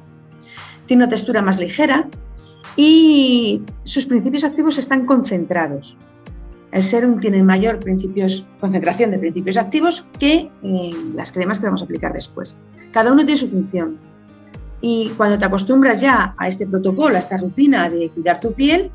Tiene 0.85 1.03
una 1.03 1.09
textura 1.09 1.41
más 1.41 1.59
ligera 1.59 2.07
y 2.77 3.61
sus 3.83 4.05
principios 4.05 4.45
activos 4.45 4.77
están 4.77 5.05
concentrados. 5.05 5.97
El 6.71 6.83
serum 6.83 7.19
tiene 7.19 7.43
mayor 7.43 7.79
principios, 7.79 8.47
concentración 8.61 9.11
de 9.11 9.19
principios 9.19 9.57
activos 9.57 10.05
que 10.19 10.49
eh, 10.63 10.91
las 11.15 11.33
cremas 11.33 11.59
que 11.59 11.65
vamos 11.65 11.81
a 11.81 11.83
aplicar 11.83 12.13
después. 12.13 12.55
Cada 12.93 13.11
uno 13.11 13.25
tiene 13.25 13.41
su 13.41 13.49
función. 13.49 14.14
Y 14.81 15.11
cuando 15.17 15.37
te 15.37 15.45
acostumbras 15.45 16.01
ya 16.01 16.35
a 16.37 16.47
este 16.47 16.67
protocolo, 16.67 17.15
a 17.15 17.19
esta 17.19 17.37
rutina 17.37 17.89
de 17.89 18.09
cuidar 18.11 18.39
tu 18.39 18.53
piel, 18.53 18.91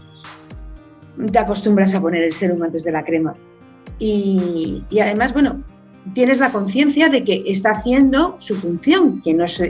te 1.33 1.39
acostumbras 1.39 1.95
a 1.95 2.01
poner 2.01 2.23
el 2.23 2.33
serum 2.33 2.63
antes 2.63 2.85
de 2.85 2.93
la 2.93 3.05
crema. 3.05 3.35
Y, 3.99 4.83
además, 5.01 5.33
bueno, 5.33 5.63
tienes 6.15 6.41
la 6.41 6.51
conciencia 6.53 7.09
de 7.09 7.25
que 7.25 7.45
está 7.47 7.73
haciendo 7.73 8.37
su 8.39 8.55
función, 8.57 9.21
que 9.23 9.35
no 9.35 9.45
es, 9.45 9.63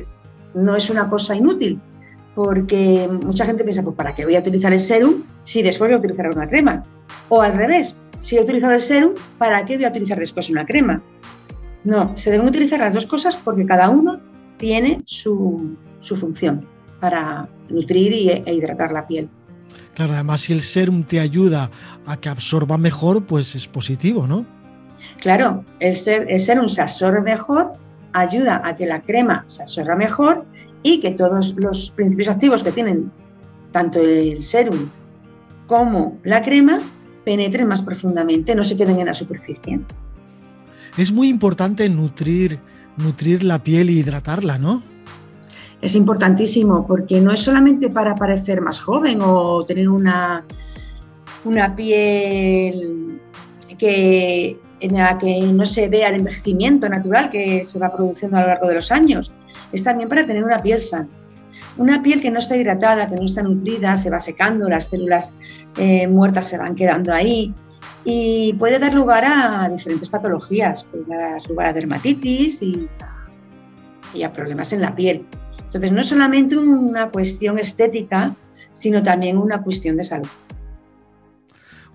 no 0.55 0.77
es 0.77 0.91
una 0.91 1.11
cosa 1.11 1.35
inútil, 1.35 1.81
porque 2.35 3.09
mucha 3.25 3.45
gente 3.45 3.65
piensa, 3.65 3.83
pues 3.83 3.97
¿para 3.97 4.15
qué 4.15 4.25
voy 4.25 4.37
a 4.37 4.41
utilizar 4.41 4.73
el 4.73 4.81
serum 4.81 5.25
si 5.43 5.63
después 5.63 5.89
voy 5.89 5.97
a 5.97 5.99
utilizar 5.99 6.29
una 6.29 6.49
crema? 6.49 6.85
O 7.29 7.43
al 7.43 7.55
revés, 7.55 7.97
si 8.21 8.37
he 8.37 8.41
utilizado 8.41 8.73
el 8.73 8.81
serum, 8.81 9.15
¿para 9.39 9.65
qué 9.65 9.77
voy 9.77 9.85
a 9.85 9.89
utilizar 9.89 10.19
después 10.19 10.49
una 10.49 10.65
crema? 10.65 11.03
No, 11.83 12.17
se 12.17 12.31
deben 12.31 12.47
utilizar 12.47 12.79
las 12.79 12.95
dos 12.95 13.07
cosas 13.07 13.37
porque 13.37 13.67
cada 13.67 13.89
uno 13.89 14.21
tiene 14.59 15.03
su, 15.07 15.77
función 16.01 16.67
para 17.01 17.49
nutrir 17.69 18.13
e 18.13 18.55
hidratar 18.55 18.93
la 18.93 19.07
piel. 19.07 19.29
Claro, 19.95 20.15
además 20.15 20.43
si 20.43 20.53
el 20.53 20.63
serum 20.63 21.03
te 21.03 21.21
ayuda 21.21 21.71
a 22.07 22.17
que 22.17 22.29
absorba 22.29 22.79
mejor, 22.79 23.25
pues 23.27 23.55
es 23.55 23.67
positivo, 23.67 24.27
¿no? 24.27 24.47
Claro, 25.21 25.65
el, 25.81 25.95
serum 25.95 26.69
se 26.69 26.83
absorbe 26.83 27.21
mejor, 27.21 27.75
ayuda 28.13 28.63
a 28.65 28.77
que 28.77 28.87
la 28.87 29.03
crema 29.03 29.45
se 29.47 29.63
absorba 29.63 29.97
mejor 29.97 30.47
y 30.83 31.01
que 31.01 31.11
todos 31.13 31.55
los 31.57 31.91
principios 31.91 32.29
activos 32.29 32.63
que 32.63 32.73
tienen 32.73 33.11
tanto 33.73 34.01
el 34.01 34.43
serum 34.43 34.89
como 35.67 36.19
la 36.25 36.43
crema 36.43 36.81
penetren 37.25 37.69
más 37.69 37.83
profundamente, 37.83 38.55
no 38.55 38.65
se 38.65 38.77
queden 38.77 38.99
en 38.99 39.07
la 39.07 39.13
superficie. 39.13 39.81
Es 40.97 41.13
muy 41.13 41.29
importante 41.29 41.89
nutrir, 41.89 42.59
nutrir 42.97 43.45
la 43.45 43.63
piel 43.63 43.91
y 43.91 43.99
hidratarla, 43.99 44.59
¿no? 44.59 44.83
Es 45.81 45.95
importantísimo 45.95 46.87
porque 46.87 47.21
no 47.21 47.33
es 47.33 47.41
solamente 47.41 47.89
para 47.89 48.15
parecer 48.15 48.61
más 48.61 48.81
joven 48.81 49.21
o 49.23 49.65
tener 49.65 49.89
una, 49.89 50.45
una 51.45 51.75
piel 51.75 53.21
que, 53.79 54.59
en 54.81 54.95
la 54.95 55.17
que 55.17 55.41
no 55.41 55.65
se 55.65 55.89
vea 55.89 56.09
el 56.09 56.17
envejecimiento 56.17 56.89
natural 56.89 57.31
que 57.31 57.65
se 57.65 57.79
va 57.79 57.93
produciendo 57.93 58.37
a 58.37 58.43
lo 58.43 58.47
largo 58.49 58.69
de 58.69 58.75
los 58.75 58.93
años, 58.93 59.33
es 59.73 59.83
también 59.83 60.09
para 60.09 60.27
tener 60.27 60.45
una 60.45 60.61
piel 60.61 60.81
sana. 60.81 61.09
Una 61.79 62.03
piel 62.03 62.21
que 62.21 62.31
no 62.31 62.41
está 62.41 62.57
hidratada, 62.57 63.09
que 63.09 63.17
no 63.17 63.25
está 63.25 63.43
nutrida, 63.43 63.97
se 63.97 64.11
va 64.11 64.19
secando, 64.19 64.69
las 64.69 64.87
células 64.87 65.35
eh, 65.79 66.07
muertas 66.09 66.47
se 66.47 66.59
van 66.59 66.75
quedando 66.75 67.13
ahí 67.13 67.55
y 68.05 68.55
puede 68.55 68.79
dar 68.79 68.93
lugar 68.93 69.25
a 69.25 69.69
diferentes 69.69 70.09
patologías, 70.11 70.85
puede 70.85 71.05
dar 71.07 71.41
lugar 71.49 71.69
a 71.69 71.73
dermatitis 71.73 72.61
y 72.63 74.23
a 74.23 74.33
problemas 74.33 74.73
en 74.73 74.83
la 74.83 74.95
piel. 74.95 75.25
Entonces, 75.71 75.93
no 75.93 76.01
es 76.01 76.09
solamente 76.09 76.57
una 76.57 77.11
cuestión 77.11 77.57
estética, 77.57 78.35
sino 78.73 79.05
también 79.05 79.39
una 79.39 79.63
cuestión 79.63 79.97
de 79.97 80.03
salud. 80.03 80.27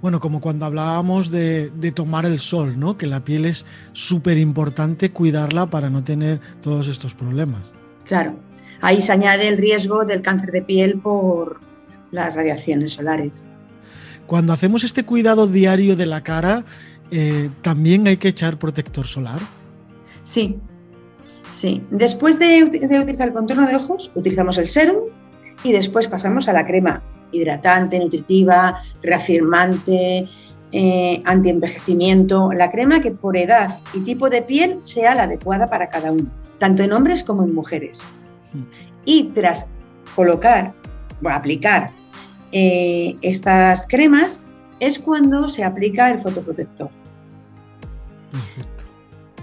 Bueno, 0.01 0.21
como 0.21 0.39
cuando 0.39 0.65
hablábamos 0.65 1.29
de, 1.29 1.71
tomar 1.93 2.25
el 2.25 2.39
sol, 2.39 2.79
¿no? 2.79 2.97
Que 2.97 3.05
la 3.05 3.25
piel 3.25 3.43
es 3.43 3.65
súper 3.91 4.37
importante 4.37 5.09
cuidarla 5.09 5.69
para 5.69 5.89
no 5.89 6.05
tener 6.05 6.39
todos 6.61 6.87
estos 6.87 7.13
problemas. 7.13 7.63
Claro, 8.05 8.39
ahí 8.79 9.01
se 9.01 9.11
añade 9.11 9.49
el 9.49 9.57
riesgo 9.57 10.05
del 10.05 10.21
cáncer 10.21 10.51
de 10.51 10.61
piel 10.61 10.99
por 10.99 11.59
las 12.11 12.35
radiaciones 12.35 12.93
solares. 12.93 13.49
Cuando 14.25 14.53
hacemos 14.53 14.85
este 14.85 15.03
cuidado 15.03 15.47
diario 15.47 15.97
de 15.97 16.05
la 16.05 16.23
cara, 16.23 16.63
eh, 17.11 17.49
¿también 17.61 18.07
hay 18.07 18.15
que 18.15 18.29
echar 18.29 18.57
protector 18.57 19.05
solar? 19.05 19.39
Sí, 20.23 20.59
Sí, 21.55 21.81
después 21.89 22.37
de, 22.37 22.65
utilizar 22.65 23.29
el 23.29 23.33
contorno 23.33 23.65
de 23.65 23.77
ojos, 23.77 24.11
utilizamos 24.13 24.57
el 24.57 24.65
serum 24.65 25.05
y 25.63 25.71
después 25.71 26.09
pasamos 26.09 26.49
a 26.49 26.53
la 26.53 26.65
crema 26.65 27.01
hidratante, 27.31 27.97
nutritiva, 27.97 28.81
reafirmante, 29.01 30.27
eh, 30.73 31.21
antienvejecimiento, 31.23 32.51
la 32.51 32.69
crema 32.71 32.99
que 32.99 33.11
por 33.11 33.37
edad 33.37 33.79
y 33.93 34.01
tipo 34.01 34.29
de 34.29 34.41
piel 34.41 34.81
sea 34.81 35.15
la 35.15 35.23
adecuada 35.23 35.69
para 35.69 35.87
cada 35.87 36.11
uno, 36.11 36.29
tanto 36.59 36.83
en 36.83 36.91
hombres 36.91 37.23
como 37.23 37.43
en 37.43 37.55
mujeres. 37.55 38.03
Mm. 38.51 38.63
Y 39.05 39.23
tras 39.33 39.67
colocar, 40.13 40.73
o 41.23 41.29
aplicar 41.29 41.91
eh, 42.51 43.15
estas 43.21 43.87
cremas, 43.87 44.41
es 44.81 44.99
cuando 44.99 45.47
se 45.47 45.63
aplica 45.63 46.11
el 46.11 46.19
fotoprotector 46.19 46.89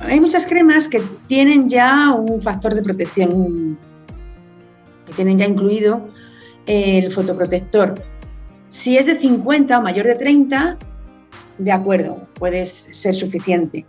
hay 0.03 0.21
muchas 0.21 0.47
cremas 0.47 0.89
que 0.89 1.03
tienen 1.29 1.69
ya 1.69 2.13
un 2.13 2.43
factor 2.43 2.75
de 2.75 2.83
protección, 2.83 3.79
que 5.07 5.13
tienen 5.15 5.39
ya 5.39 5.47
incluido 5.47 6.09
el 6.67 7.11
fotoprotector. 7.11 7.95
Si 8.69 8.97
es 8.97 9.07
de 9.07 9.19
50 9.19 9.79
o 9.79 9.83
mayor 9.83 10.07
de 10.07 10.17
30, 10.17 10.79
de 11.59 11.73
acuerdo, 11.73 12.27
puede 12.35 12.67
ser 12.67 13.15
suficiente, 13.15 13.87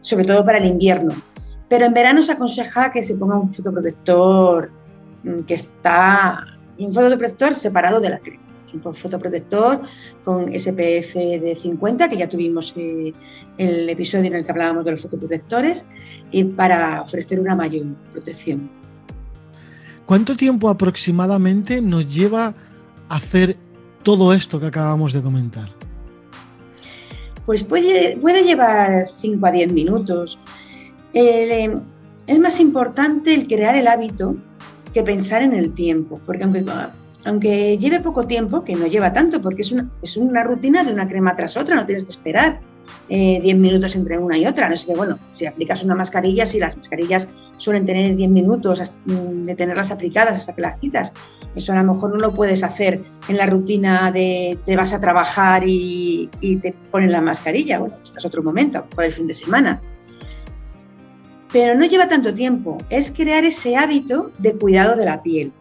sobre 0.00 0.24
todo 0.24 0.44
para 0.44 0.58
el 0.58 0.66
invierno. 0.66 1.14
Pero 1.68 1.86
en 1.86 1.94
verano 1.94 2.22
se 2.22 2.32
aconseja 2.32 2.90
que 2.92 3.02
se 3.02 3.16
ponga 3.16 3.38
un 3.38 3.52
fotoprotector 3.52 4.70
mm, 5.24 5.40
que 5.40 5.54
está, 5.54 6.44
un 6.78 6.92
fotoprotector 6.92 7.54
separado 7.54 8.00
de 8.00 8.10
la 8.10 8.18
crema 8.18 8.45
un 8.84 8.94
fotoprotector 8.94 9.82
con 10.24 10.52
SPF 10.52 11.14
de 11.14 11.56
50, 11.60 12.08
que 12.08 12.16
ya 12.16 12.28
tuvimos 12.28 12.72
eh, 12.76 13.12
el 13.58 13.88
episodio 13.88 14.26
en 14.26 14.34
el 14.34 14.44
que 14.44 14.52
hablábamos 14.52 14.84
de 14.84 14.92
los 14.92 15.02
fotoprotectores, 15.02 15.86
y 16.30 16.44
para 16.44 17.02
ofrecer 17.02 17.40
una 17.40 17.54
mayor 17.54 17.86
protección. 18.12 18.70
¿Cuánto 20.06 20.36
tiempo 20.36 20.68
aproximadamente 20.68 21.80
nos 21.80 22.12
lleva 22.12 22.54
hacer 23.08 23.56
todo 24.02 24.32
esto 24.32 24.60
que 24.60 24.66
acabamos 24.66 25.12
de 25.12 25.22
comentar? 25.22 25.68
Pues 27.44 27.62
puede, 27.62 28.16
puede 28.16 28.44
llevar 28.44 29.06
5 29.16 29.46
a 29.46 29.50
10 29.52 29.72
minutos. 29.72 30.38
Eh, 31.12 31.80
es 32.26 32.38
más 32.38 32.60
importante 32.60 33.34
el 33.34 33.46
crear 33.46 33.76
el 33.76 33.86
hábito 33.86 34.36
que 34.92 35.02
pensar 35.02 35.42
en 35.42 35.52
el 35.52 35.72
tiempo, 35.74 36.20
porque 36.24 36.44
aunque, 36.44 36.64
aunque 37.26 37.76
lleve 37.76 38.00
poco 38.00 38.26
tiempo, 38.26 38.62
que 38.62 38.76
no 38.76 38.86
lleva 38.86 39.12
tanto, 39.12 39.42
porque 39.42 39.62
es 39.62 39.72
una, 39.72 39.90
es 40.00 40.16
una 40.16 40.44
rutina 40.44 40.84
de 40.84 40.92
una 40.92 41.08
crema 41.08 41.34
tras 41.34 41.56
otra, 41.56 41.74
no 41.74 41.84
tienes 41.84 42.04
que 42.04 42.12
esperar 42.12 42.60
10 43.08 43.44
eh, 43.44 43.54
minutos 43.54 43.96
entre 43.96 44.16
una 44.16 44.38
y 44.38 44.46
otra. 44.46 44.68
No 44.68 44.76
sé 44.76 44.86
que, 44.86 44.94
bueno, 44.94 45.18
si 45.32 45.44
aplicas 45.44 45.82
una 45.82 45.96
mascarilla, 45.96 46.46
si 46.46 46.60
las 46.60 46.76
mascarillas 46.76 47.28
suelen 47.58 47.84
tener 47.84 48.14
10 48.14 48.30
minutos 48.30 48.94
de 49.04 49.54
tenerlas 49.56 49.90
aplicadas 49.90 50.38
hasta 50.38 50.54
que 50.54 50.62
las 50.62 50.78
quitas. 50.78 51.12
Eso 51.56 51.72
a 51.72 51.82
lo 51.82 51.94
mejor 51.94 52.10
no 52.10 52.18
lo 52.18 52.32
puedes 52.32 52.62
hacer 52.62 53.02
en 53.28 53.36
la 53.36 53.46
rutina 53.46 54.12
de 54.12 54.58
te 54.64 54.76
vas 54.76 54.92
a 54.92 55.00
trabajar 55.00 55.64
y, 55.66 56.30
te 56.62 56.74
ponen 56.92 57.10
la 57.10 57.20
mascarilla. 57.20 57.80
Bueno, 57.80 57.96
es 58.16 58.24
otro 58.24 58.42
momento, 58.42 58.84
por 58.94 59.04
el 59.04 59.10
fin 59.10 59.26
de 59.26 59.34
semana. 59.34 59.80
Pero 61.52 61.74
no 61.74 61.86
lleva 61.86 62.08
tanto 62.08 62.34
tiempo, 62.34 62.76
es 62.90 63.10
crear 63.10 63.44
ese 63.44 63.76
hábito 63.76 64.30
de 64.38 64.52
cuidado 64.52 64.96
de 64.96 65.04
la 65.06 65.22
piel. 65.22 65.52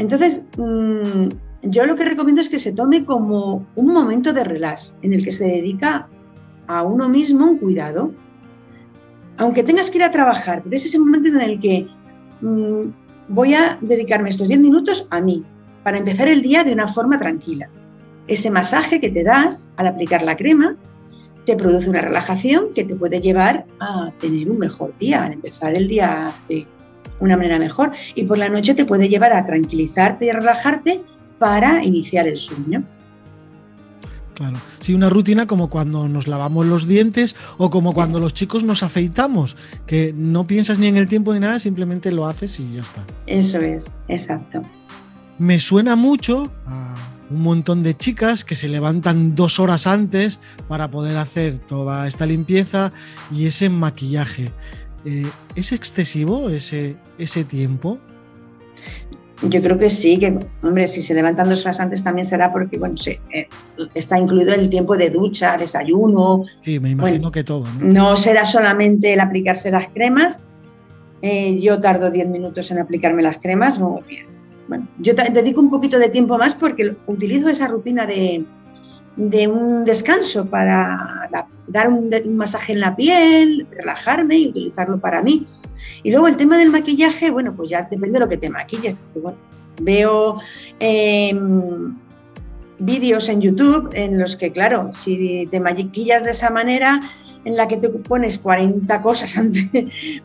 Entonces, 0.00 0.42
mm, 0.56 1.28
yo 1.64 1.84
lo 1.84 1.94
que 1.94 2.06
recomiendo 2.06 2.40
es 2.40 2.48
que 2.48 2.58
se 2.58 2.72
tome 2.72 3.04
como 3.04 3.66
un 3.74 3.92
momento 3.92 4.32
de 4.32 4.44
relax 4.44 4.94
en 5.02 5.12
el 5.12 5.22
que 5.22 5.30
se 5.30 5.44
dedica 5.44 6.08
a 6.66 6.82
uno 6.84 7.06
mismo 7.06 7.46
un 7.46 7.58
cuidado. 7.58 8.14
Aunque 9.36 9.62
tengas 9.62 9.90
que 9.90 9.98
ir 9.98 10.04
a 10.04 10.10
trabajar, 10.10 10.62
pero 10.64 10.74
es 10.74 10.86
ese 10.86 10.98
momento 10.98 11.28
en 11.28 11.40
el 11.42 11.60
que 11.60 11.86
mm, 12.40 12.84
voy 13.28 13.52
a 13.52 13.76
dedicarme 13.82 14.30
estos 14.30 14.48
10 14.48 14.60
minutos 14.60 15.06
a 15.10 15.20
mí, 15.20 15.44
para 15.84 15.98
empezar 15.98 16.28
el 16.28 16.40
día 16.40 16.64
de 16.64 16.72
una 16.72 16.88
forma 16.88 17.18
tranquila. 17.18 17.68
Ese 18.26 18.50
masaje 18.50 19.02
que 19.02 19.10
te 19.10 19.22
das 19.22 19.70
al 19.76 19.86
aplicar 19.86 20.22
la 20.22 20.38
crema 20.38 20.76
te 21.44 21.56
produce 21.56 21.90
una 21.90 22.00
relajación 22.00 22.72
que 22.74 22.84
te 22.84 22.96
puede 22.96 23.20
llevar 23.20 23.66
a 23.80 24.12
tener 24.18 24.48
un 24.48 24.60
mejor 24.60 24.96
día, 24.96 25.24
a 25.24 25.26
empezar 25.26 25.76
el 25.76 25.88
día 25.88 26.32
de 26.48 26.66
una 27.20 27.36
manera 27.36 27.58
mejor. 27.58 27.92
Y 28.14 28.24
por 28.24 28.38
la 28.38 28.48
noche 28.48 28.74
te 28.74 28.84
puede 28.84 29.08
llevar 29.08 29.32
a 29.32 29.46
tranquilizarte 29.46 30.26
y 30.26 30.30
a 30.30 30.34
relajarte 30.34 31.02
para 31.38 31.84
iniciar 31.84 32.26
el 32.26 32.36
sueño. 32.36 32.84
Claro. 34.34 34.56
Sí, 34.80 34.94
una 34.94 35.10
rutina 35.10 35.46
como 35.46 35.68
cuando 35.68 36.08
nos 36.08 36.26
lavamos 36.26 36.64
los 36.64 36.88
dientes 36.88 37.36
o 37.58 37.68
como 37.68 37.92
cuando 37.92 38.20
los 38.20 38.32
chicos 38.32 38.64
nos 38.64 38.82
afeitamos, 38.82 39.54
que 39.86 40.14
no 40.16 40.46
piensas 40.46 40.78
ni 40.78 40.86
en 40.86 40.96
el 40.96 41.08
tiempo 41.08 41.34
ni 41.34 41.40
nada, 41.40 41.58
simplemente 41.58 42.10
lo 42.10 42.26
haces 42.26 42.58
y 42.58 42.72
ya 42.72 42.80
está. 42.80 43.04
Eso 43.26 43.58
es, 43.58 43.90
exacto. 44.08 44.62
Me 45.38 45.60
suena 45.60 45.94
mucho 45.94 46.50
a 46.64 46.96
un 47.30 47.42
montón 47.42 47.82
de 47.82 47.96
chicas 47.96 48.44
que 48.44 48.56
se 48.56 48.68
levantan 48.68 49.34
dos 49.34 49.60
horas 49.60 49.86
antes 49.86 50.40
para 50.68 50.90
poder 50.90 51.16
hacer 51.16 51.58
toda 51.58 52.08
esta 52.08 52.26
limpieza 52.26 52.92
y 53.30 53.46
ese 53.46 53.68
maquillaje. 53.68 54.52
Eh, 55.04 55.26
¿Es 55.54 55.72
excesivo 55.72 56.50
ese, 56.50 56.96
ese 57.18 57.44
tiempo? 57.44 57.98
Yo 59.42 59.62
creo 59.62 59.78
que 59.78 59.88
sí, 59.88 60.18
que, 60.18 60.38
hombre, 60.62 60.86
si 60.86 61.00
se 61.00 61.14
levantan 61.14 61.48
dos 61.48 61.62
horas 61.62 61.80
antes 61.80 62.04
también 62.04 62.26
será 62.26 62.52
porque, 62.52 62.78
bueno, 62.78 62.96
sí, 62.98 63.18
eh, 63.32 63.48
está 63.94 64.18
incluido 64.18 64.52
el 64.52 64.68
tiempo 64.68 64.98
de 64.98 65.08
ducha, 65.08 65.56
desayuno. 65.56 66.44
Sí, 66.60 66.78
me 66.78 66.90
imagino 66.90 67.32
que 67.32 67.42
todo. 67.42 67.66
¿no? 67.80 68.16
será 68.18 68.44
solamente 68.44 69.14
el 69.14 69.20
aplicarse 69.20 69.70
las 69.70 69.88
cremas. 69.88 70.42
Eh, 71.22 71.58
yo 71.60 71.80
tardo 71.80 72.10
10 72.10 72.28
minutos 72.28 72.70
en 72.70 72.78
aplicarme 72.78 73.22
las 73.22 73.38
cremas, 73.38 73.78
no 73.78 74.00
Bueno, 74.68 74.88
yo 74.98 75.14
dedico 75.14 75.60
un 75.60 75.70
poquito 75.70 75.98
de 75.98 76.10
tiempo 76.10 76.36
más 76.36 76.54
porque 76.54 76.96
utilizo 77.06 77.48
esa 77.48 77.66
rutina 77.66 78.06
de, 78.06 78.44
de 79.28 79.48
un 79.48 79.84
descanso 79.84 80.46
para 80.46 81.28
dar 81.66 81.88
un, 81.88 82.10
masaje 82.36 82.72
en 82.72 82.80
la 82.80 82.96
piel, 82.96 83.66
relajarme 83.70 84.38
y 84.38 84.48
utilizarlo 84.48 84.98
para 84.98 85.22
mí. 85.22 85.46
Y 86.02 86.10
luego 86.10 86.26
el 86.26 86.38
tema 86.38 86.56
del 86.56 86.70
maquillaje, 86.70 87.30
bueno, 87.30 87.54
pues 87.54 87.68
ya 87.68 87.82
depende 87.82 88.12
de 88.12 88.20
lo 88.20 88.28
que 88.28 88.38
te 88.38 88.48
maquilles. 88.48 88.96
veo 89.82 90.40
em, 90.78 91.94
vídeos 92.78 93.28
en 93.28 93.42
YouTube 93.42 93.90
en 93.92 94.18
los 94.18 94.36
que, 94.36 94.52
claro, 94.52 94.88
si 94.90 95.46
te 95.50 95.60
maquillas 95.60 96.24
de 96.24 96.30
esa 96.30 96.48
manera, 96.48 96.98
en 97.44 97.56
la 97.56 97.66
que 97.68 97.76
te 97.76 97.88
pones 97.88 98.38
40 98.38 99.00
cosas 99.00 99.36
antes 99.36 99.68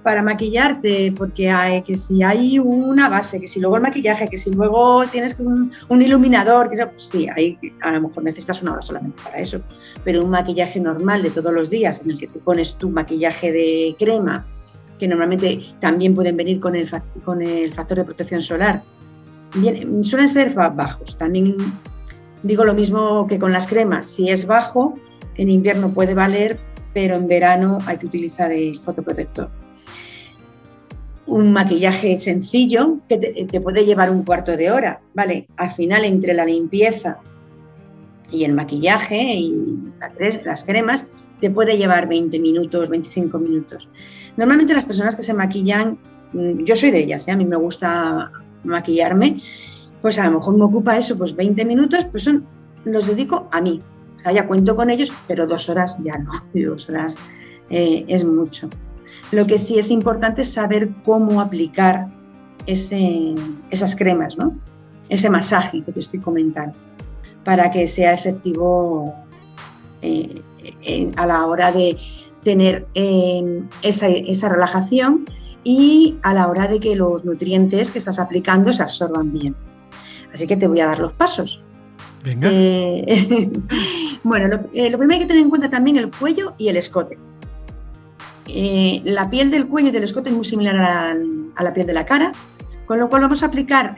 para 0.04 0.21
maquillarte, 0.21 1.13
porque 1.17 1.49
hay 1.49 1.82
que 1.84 1.97
si 1.97 2.23
hay 2.23 2.60
una 2.60 3.10
base, 3.10 3.39
que 3.39 3.47
si 3.47 3.60
luego 3.60 3.78
el 3.78 3.84
maquillaje, 3.84 4.28
que 4.28 4.38
si 4.38 4.51
luego 4.51 5.06
tienes 5.08 5.38
un, 5.39 5.71
un 5.89 6.01
iluminador, 6.01 6.69
que 6.69 6.86
pues 6.86 7.10
sí, 7.12 7.28
a 7.82 7.91
lo 7.91 8.01
mejor 8.01 8.23
necesitas 8.23 8.62
una 8.62 8.73
hora 8.73 8.82
solamente 8.82 9.19
para 9.23 9.38
eso, 9.38 9.62
pero 10.04 10.23
un 10.23 10.30
maquillaje 10.30 10.80
normal 10.80 11.23
de 11.23 11.32
todos 11.32 11.54
los 11.54 11.69
días 11.69 12.01
en 12.04 12.12
el 12.12 12.19
que 12.19 12.28
te 12.28 12.39
pones 12.39 12.75
tu 12.75 12.89
maquillaje 12.89 13.51
de 13.51 13.95
crema, 13.97 14.45
que 14.99 15.08
normalmente 15.08 15.62
también 15.80 16.15
pueden 16.15 16.38
venir 16.38 16.60
con 16.60 16.75
el, 16.75 16.89
con 17.23 17.41
el 17.41 17.73
factor 17.73 17.97
de 17.97 18.06
protección 18.06 18.41
solar, 18.41 18.84
bien, 19.56 20.04
suelen 20.04 20.30
ser 20.30 20.54
bajos. 20.54 21.17
También 21.17 21.56
digo 22.43 22.63
lo 22.63 22.73
mismo 22.73 23.28
que 23.28 23.39
con 23.39 23.51
las 23.51 23.67
cremas, 23.67 24.06
si 24.06 24.30
es 24.30 24.45
bajo, 24.45 24.95
en 25.36 25.49
invierno 25.49 25.93
puede 25.93 26.13
valer 26.13 26.60
pero 26.95 27.15
en 27.15 27.27
verano 27.27 27.79
hay 27.86 27.97
que 27.97 28.05
utilizar 28.05 28.53
el 28.53 28.79
fotoprotector. 28.79 29.49
Un 31.25 31.51
maquillaje 31.51 32.17
sencillo 32.17 32.99
que 33.10 33.17
te, 33.17 33.60
puede 33.60 33.86
llevar 33.86 34.10
un 34.10 34.23
cuarto 34.23 34.55
de 34.55 34.71
hora, 34.71 35.01
¿vale? 35.13 35.45
Al 35.58 35.71
final, 35.71 36.05
entre 36.05 36.34
la 36.34 36.45
limpieza 36.45 37.17
y 38.31 38.45
el 38.45 38.53
maquillaje 38.53 39.21
y 39.21 39.91
las 40.45 40.63
cremas, 40.63 41.05
te 41.41 41.51
puede 41.51 41.77
llevar 41.77 42.08
20 42.08 42.39
minutos, 42.39 42.89
25 42.89 43.39
minutos. 43.39 43.89
Normalmente 44.38 44.73
las 44.73 44.86
personas 44.86 45.17
que 45.17 45.23
se 45.23 45.34
maquillan, 45.34 45.99
mm, 46.31 46.63
yo 46.63 46.77
soy 46.77 46.91
de 46.91 46.99
ellas, 46.99 47.27
¿eh? 47.27 47.31
a 47.31 47.36
mí 47.36 47.43
me 47.43 47.58
gusta 47.58 48.31
maquillarme, 48.63 49.41
pues 50.01 50.17
a 50.17 50.23
lo 50.23 50.31
mejor 50.31 50.58
me 50.58 50.63
ocupa 50.63 50.97
eso, 50.97 51.17
pues 51.17 51.36
20 51.36 51.65
minutos, 51.65 52.05
pues 52.10 52.23
son, 52.23 52.45
los 52.86 53.05
dedico 53.08 53.49
a 53.51 53.60
mí, 53.60 53.81
ya 54.31 54.47
cuento 54.47 54.75
con 54.75 54.89
ellos, 54.89 55.11
pero 55.27 55.45
dos 55.45 55.69
horas 55.69 55.97
ya 56.01 56.17
no, 56.17 56.31
dos 56.53 56.89
horas 56.89 57.15
eh, 57.69 58.05
es 58.07 58.23
mucho. 58.23 58.69
Lo 59.31 59.45
que 59.45 59.57
sí 59.57 59.77
es 59.79 59.91
importante 59.91 60.43
es 60.43 60.53
saber 60.53 60.89
cómo 61.03 61.41
aplicar 61.41 62.07
ese, 62.65 63.35
esas 63.69 63.95
cremas, 63.95 64.38
¿no? 64.38 64.55
ese 65.09 65.29
masaje 65.29 65.83
que 65.83 65.91
te 65.91 65.99
estoy 65.99 66.19
comentando, 66.19 66.75
para 67.43 67.69
que 67.69 67.85
sea 67.88 68.13
efectivo 68.13 69.13
eh, 70.01 70.41
a 71.15 71.25
la 71.25 71.45
hora 71.45 71.71
de 71.71 71.97
tener 72.43 72.88
esa, 73.81 74.07
esa 74.07 74.49
relajación 74.49 75.25
y 75.63 76.17
a 76.21 76.33
la 76.33 76.47
hora 76.47 76.67
de 76.67 76.79
que 76.79 76.95
los 76.95 77.25
nutrientes 77.25 77.91
que 77.91 77.99
estás 77.99 78.19
aplicando 78.19 78.71
se 78.71 78.83
absorban 78.83 79.31
bien. 79.31 79.55
Así 80.33 80.45
que 80.47 80.57
te 80.57 80.67
voy 80.67 80.79
a 80.79 80.88
dar 80.88 80.99
los 80.99 81.13
pasos. 81.13 81.63
Venga. 82.23 82.49
Eh, 82.51 83.51
bueno, 84.25 84.59
eh, 84.73 84.89
lo, 84.89 84.97
primero 84.97 85.13
hay 85.13 85.19
que 85.19 85.27
tener 85.27 85.43
en 85.43 85.49
cuenta 85.51 85.69
también 85.69 85.97
el 85.97 86.09
cuello 86.09 86.55
y 86.57 86.69
el 86.69 86.77
escote. 86.77 87.19
Eh, 88.47 89.01
la 89.05 89.29
piel 89.29 89.51
del 89.51 89.67
cuello 89.67 89.89
y 89.89 89.91
del 89.91 90.03
escote 90.03 90.29
es 90.29 90.35
muy 90.35 90.43
similar 90.43 90.75
a, 90.77 91.63
la 91.63 91.73
piel 91.75 91.85
de 91.85 91.93
la 91.93 92.07
cara, 92.07 92.31
con 92.88 92.99
lo 92.99 93.07
cual 93.07 93.21
vamos 93.21 93.43
a 93.43 93.45
aplicar 93.45 93.95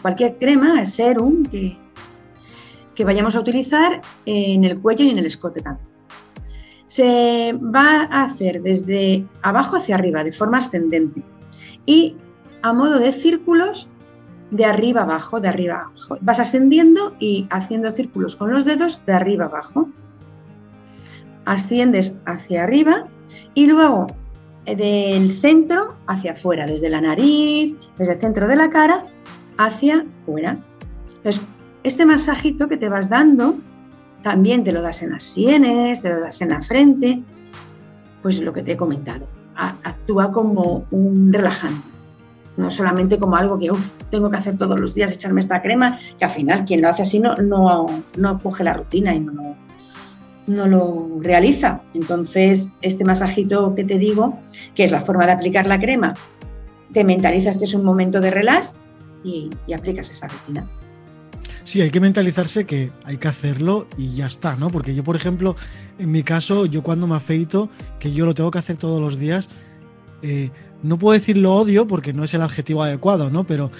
cualquier 0.00 0.36
crema, 0.38 0.86
serum 0.86 1.42
que 1.44 3.04
vayamos 3.04 3.34
a 3.34 3.40
utilizar 3.40 4.00
en 4.26 4.62
el 4.62 4.78
cuello 4.78 5.04
y 5.04 5.10
en 5.10 5.18
el 5.18 5.26
escote 5.26 5.60
también. 5.60 5.88
Se 6.86 7.52
va 7.54 8.02
a 8.02 8.26
hacer 8.26 8.62
desde 8.62 9.26
abajo 9.42 9.74
hacia 9.74 9.96
arriba, 9.96 10.22
de 10.22 10.30
forma 10.30 10.58
ascendente, 10.58 11.24
y 11.84 12.16
a 12.62 12.72
modo 12.72 13.00
de 13.00 13.12
círculos 13.12 13.88
de 14.54 14.64
arriba 14.64 15.02
abajo, 15.02 15.40
de 15.40 15.48
arriba 15.48 15.80
abajo. 15.80 16.16
Vas 16.20 16.38
ascendiendo 16.38 17.16
y 17.18 17.46
haciendo 17.50 17.90
círculos 17.90 18.36
con 18.36 18.52
los 18.52 18.64
dedos 18.64 19.02
de 19.04 19.12
arriba 19.12 19.46
abajo. 19.46 19.88
Asciendes 21.44 22.16
hacia 22.24 22.62
arriba 22.62 23.08
y 23.54 23.66
luego 23.66 24.06
eh, 24.64 24.76
del 24.76 25.32
centro 25.40 25.96
hacia 26.06 26.32
afuera, 26.32 26.66
desde 26.66 26.88
la 26.88 27.00
nariz, 27.00 27.74
desde 27.98 28.12
el 28.14 28.20
centro 28.20 28.46
de 28.46 28.56
la 28.56 28.70
cara 28.70 29.06
hacia 29.58 30.06
fuera. 30.24 30.58
Entonces, 31.16 31.42
este 31.82 32.06
masajito 32.06 32.68
que 32.68 32.76
te 32.76 32.88
vas 32.88 33.08
dando, 33.08 33.56
también 34.22 34.62
te 34.62 34.70
lo 34.70 34.82
das 34.82 35.02
en 35.02 35.10
las 35.10 35.24
sienes, 35.24 36.00
te 36.00 36.10
lo 36.10 36.20
das 36.20 36.40
en 36.40 36.50
la 36.50 36.62
frente, 36.62 37.22
pues 38.22 38.40
lo 38.40 38.52
que 38.52 38.62
te 38.62 38.72
he 38.72 38.76
comentado, 38.76 39.26
actúa 39.82 40.30
como 40.30 40.86
un 40.90 41.32
relajante 41.32 41.94
no 42.56 42.70
solamente 42.70 43.18
como 43.18 43.36
algo 43.36 43.58
que 43.58 43.70
tengo 44.14 44.30
que 44.30 44.36
hacer 44.36 44.56
todos 44.56 44.78
los 44.78 44.94
días, 44.94 45.12
echarme 45.12 45.40
esta 45.40 45.60
crema, 45.60 45.98
que 46.18 46.24
al 46.24 46.30
final 46.30 46.64
quien 46.64 46.80
lo 46.80 46.88
hace 46.88 47.02
así 47.02 47.18
no, 47.18 47.34
no, 47.36 47.86
no 48.16 48.40
coge 48.40 48.62
la 48.62 48.74
rutina 48.74 49.12
y 49.12 49.18
no, 49.18 49.56
no 50.46 50.68
lo 50.68 51.18
realiza. 51.20 51.82
Entonces, 51.94 52.70
este 52.80 53.04
masajito 53.04 53.74
que 53.74 53.82
te 53.82 53.98
digo, 53.98 54.38
que 54.76 54.84
es 54.84 54.92
la 54.92 55.00
forma 55.00 55.26
de 55.26 55.32
aplicar 55.32 55.66
la 55.66 55.80
crema, 55.80 56.14
te 56.92 57.02
mentalizas 57.02 57.56
que 57.58 57.64
es 57.64 57.74
un 57.74 57.84
momento 57.84 58.20
de 58.20 58.30
relax 58.30 58.76
y, 59.24 59.50
aplicas 59.74 60.10
esa 60.10 60.28
rutina. 60.28 60.64
Sí, 61.64 61.80
hay 61.80 61.90
que 61.90 61.98
mentalizarse 61.98 62.66
que 62.66 62.92
hay 63.04 63.16
que 63.16 63.26
hacerlo 63.26 63.88
y 63.96 64.14
ya 64.14 64.26
está, 64.26 64.54
¿no? 64.54 64.68
Porque 64.68 64.94
yo, 64.94 65.02
por 65.02 65.16
ejemplo, 65.16 65.56
en 65.98 66.12
mi 66.12 66.22
caso, 66.22 66.66
yo 66.66 66.84
cuando 66.84 67.08
me 67.08 67.16
afeito, 67.16 67.68
que 67.98 68.12
yo 68.12 68.26
lo 68.26 68.34
tengo 68.34 68.52
que 68.52 68.58
hacer 68.58 68.76
todos 68.76 69.00
los 69.00 69.18
días, 69.18 69.48
eh, 70.22 70.50
no 70.82 70.98
puedo 70.98 71.18
decir 71.18 71.38
lo 71.38 71.54
odio 71.54 71.88
porque 71.88 72.12
no 72.12 72.24
es 72.24 72.34
el 72.34 72.42
adjetivo 72.42 72.82
adecuado, 72.82 73.30
¿no? 73.30 73.44
Pero 73.44 73.70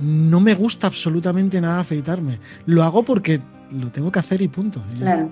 no 0.00 0.40
me 0.40 0.54
gusta 0.54 0.86
absolutamente 0.86 1.60
nada 1.60 1.80
afeitarme. 1.80 2.38
Lo 2.66 2.82
hago 2.82 3.02
porque 3.02 3.40
lo 3.70 3.90
tengo 3.90 4.10
que 4.10 4.18
hacer 4.18 4.42
y 4.42 4.48
punto. 4.48 4.82
claro. 4.98 5.30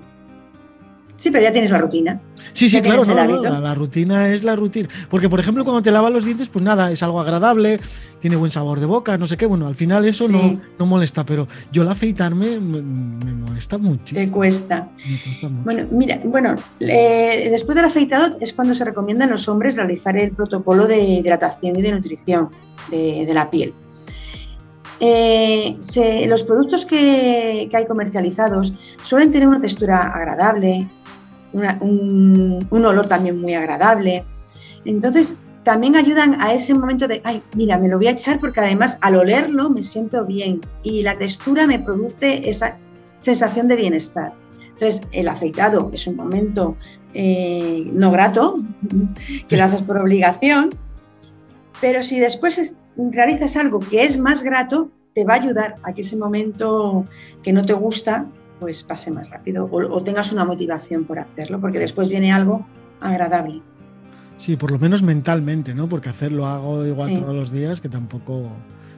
Sí, 1.22 1.30
pero 1.30 1.44
ya 1.44 1.52
tienes 1.52 1.70
la 1.70 1.78
rutina. 1.78 2.20
Sí, 2.52 2.68
sí, 2.68 2.82
claro, 2.82 3.04
la, 3.04 3.74
rutina 3.76 4.30
es 4.30 4.42
la 4.42 4.56
rutina. 4.56 4.88
Porque, 5.08 5.28
por 5.28 5.38
ejemplo, 5.38 5.62
cuando 5.62 5.80
te 5.80 5.92
lavas 5.92 6.12
los 6.12 6.24
dientes, 6.24 6.48
pues 6.48 6.64
nada, 6.64 6.90
es 6.90 7.00
algo 7.04 7.20
agradable, 7.20 7.78
tiene 8.18 8.34
buen 8.34 8.50
sabor 8.50 8.80
de 8.80 8.86
boca, 8.86 9.16
no 9.18 9.28
sé 9.28 9.36
qué. 9.36 9.46
Bueno, 9.46 9.68
al 9.68 9.76
final 9.76 10.04
eso 10.04 10.26
no, 10.26 10.60
no 10.80 10.84
molesta, 10.84 11.24
pero 11.24 11.46
yo 11.70 11.82
el 11.82 11.88
afeitarme 11.88 12.58
me, 12.58 12.82
molesta 12.82 13.78
muchísimo. 13.78 14.20
Te 14.20 14.32
cuesta. 14.32 14.88
Bueno, 15.62 15.86
mira, 15.92 16.20
bueno, 16.24 16.56
después 16.80 17.76
del 17.76 17.84
afeitado 17.84 18.36
es 18.40 18.52
cuando 18.52 18.74
se 18.74 18.84
recomienda 18.84 19.24
en 19.24 19.30
los 19.30 19.48
hombres 19.48 19.76
realizar 19.76 20.16
el 20.16 20.32
protocolo 20.32 20.88
de 20.88 21.00
hidratación 21.04 21.78
y 21.78 21.82
de 21.82 21.92
nutrición 21.92 22.50
de, 22.90 23.30
la 23.32 23.48
piel. 23.48 23.74
Eh, 25.04 25.76
los 26.28 26.44
productos 26.44 26.86
que, 26.86 27.68
hay 27.72 27.86
comercializados 27.86 28.72
suelen 29.02 29.32
tener 29.32 29.48
una 29.48 29.60
textura 29.60 29.98
agradable, 29.98 30.86
un, 31.52 32.68
olor 32.70 33.08
también 33.08 33.40
muy 33.40 33.54
agradable. 33.54 34.24
Entonces, 34.84 35.34
también 35.64 35.96
ayudan 35.96 36.40
a 36.40 36.54
ese 36.54 36.72
momento 36.72 37.08
de, 37.08 37.20
ay, 37.24 37.42
mira, 37.56 37.78
me 37.78 37.88
lo 37.88 37.96
voy 37.96 38.06
a 38.06 38.12
echar 38.12 38.38
porque 38.38 38.60
además 38.60 38.96
al 39.00 39.16
olerlo 39.16 39.70
me 39.70 39.82
siento 39.82 40.24
bien 40.24 40.60
y 40.84 41.02
la 41.02 41.18
textura 41.18 41.66
me 41.66 41.80
produce 41.80 42.48
esa 42.48 42.78
sensación 43.18 43.66
de 43.66 43.74
bienestar. 43.74 44.32
Entonces, 44.74 45.02
el 45.10 45.26
afeitado 45.26 45.90
es 45.92 46.06
un 46.06 46.14
momento 46.14 46.76
eh, 47.12 47.90
no 47.92 48.12
grato, 48.12 48.62
que 49.48 49.56
lo 49.56 49.64
haces 49.64 49.82
por 49.82 49.98
obligación, 49.98 50.70
pero 51.82 52.04
si 52.04 52.20
después 52.20 52.76
realizas 52.96 53.56
algo 53.56 53.80
que 53.80 54.04
es 54.04 54.16
más 54.16 54.44
grato, 54.44 54.92
te 55.14 55.24
va 55.24 55.34
a 55.34 55.38
ayudar 55.38 55.76
a 55.82 55.92
que 55.92 56.02
ese 56.02 56.16
momento 56.16 57.06
que 57.42 57.52
no 57.52 57.66
te 57.66 57.72
gusta 57.72 58.26
pues 58.60 58.84
pase 58.84 59.10
más 59.10 59.30
rápido 59.30 59.68
o, 59.68 60.02
tengas 60.04 60.30
una 60.30 60.44
motivación 60.44 61.04
por 61.04 61.18
hacerlo, 61.18 61.60
porque 61.60 61.80
después 61.80 62.08
viene 62.08 62.32
algo 62.32 62.64
agradable. 63.00 63.60
Sí, 64.38 64.56
por 64.56 64.70
lo 64.70 64.78
menos 64.78 65.02
mentalmente, 65.02 65.74
¿no? 65.74 65.88
Porque 65.88 66.08
hacerlo 66.08 66.46
hago 66.46 66.86
igual 66.86 67.18
todos 67.18 67.34
los 67.34 67.50
días, 67.50 67.80
que 67.80 67.88
tampoco 67.88 68.48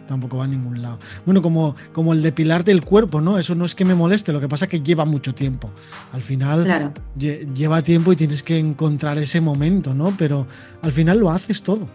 tampoco 0.06 0.36
va 0.36 0.44
a 0.44 0.46
ningún 0.46 0.82
lado. 0.82 0.98
Bueno, 1.24 1.40
como, 1.40 1.76
como 1.94 2.12
el 2.12 2.20
depilarte 2.20 2.70
el 2.70 2.84
cuerpo, 2.84 3.22
¿no? 3.22 3.38
Eso 3.38 3.54
no 3.54 3.64
es 3.64 3.74
que 3.74 3.86
me 3.86 3.94
moleste, 3.94 4.34
lo 4.34 4.40
que 4.40 4.48
pasa 4.48 4.66
es 4.66 4.70
que 4.70 4.80
lleva 4.80 5.06
mucho 5.06 5.34
tiempo. 5.34 5.70
Al 6.12 6.20
final 6.20 6.92
lleva 7.16 7.80
tiempo 7.80 8.12
y 8.12 8.16
tienes 8.16 8.42
que 8.42 8.58
encontrar 8.58 9.16
ese 9.16 9.40
momento, 9.40 9.94
¿no? 9.94 10.14
Pero 10.18 10.46
al 10.82 10.92
final 10.92 11.20
lo 11.20 11.30
haces 11.30 11.62
todo. 11.62 11.88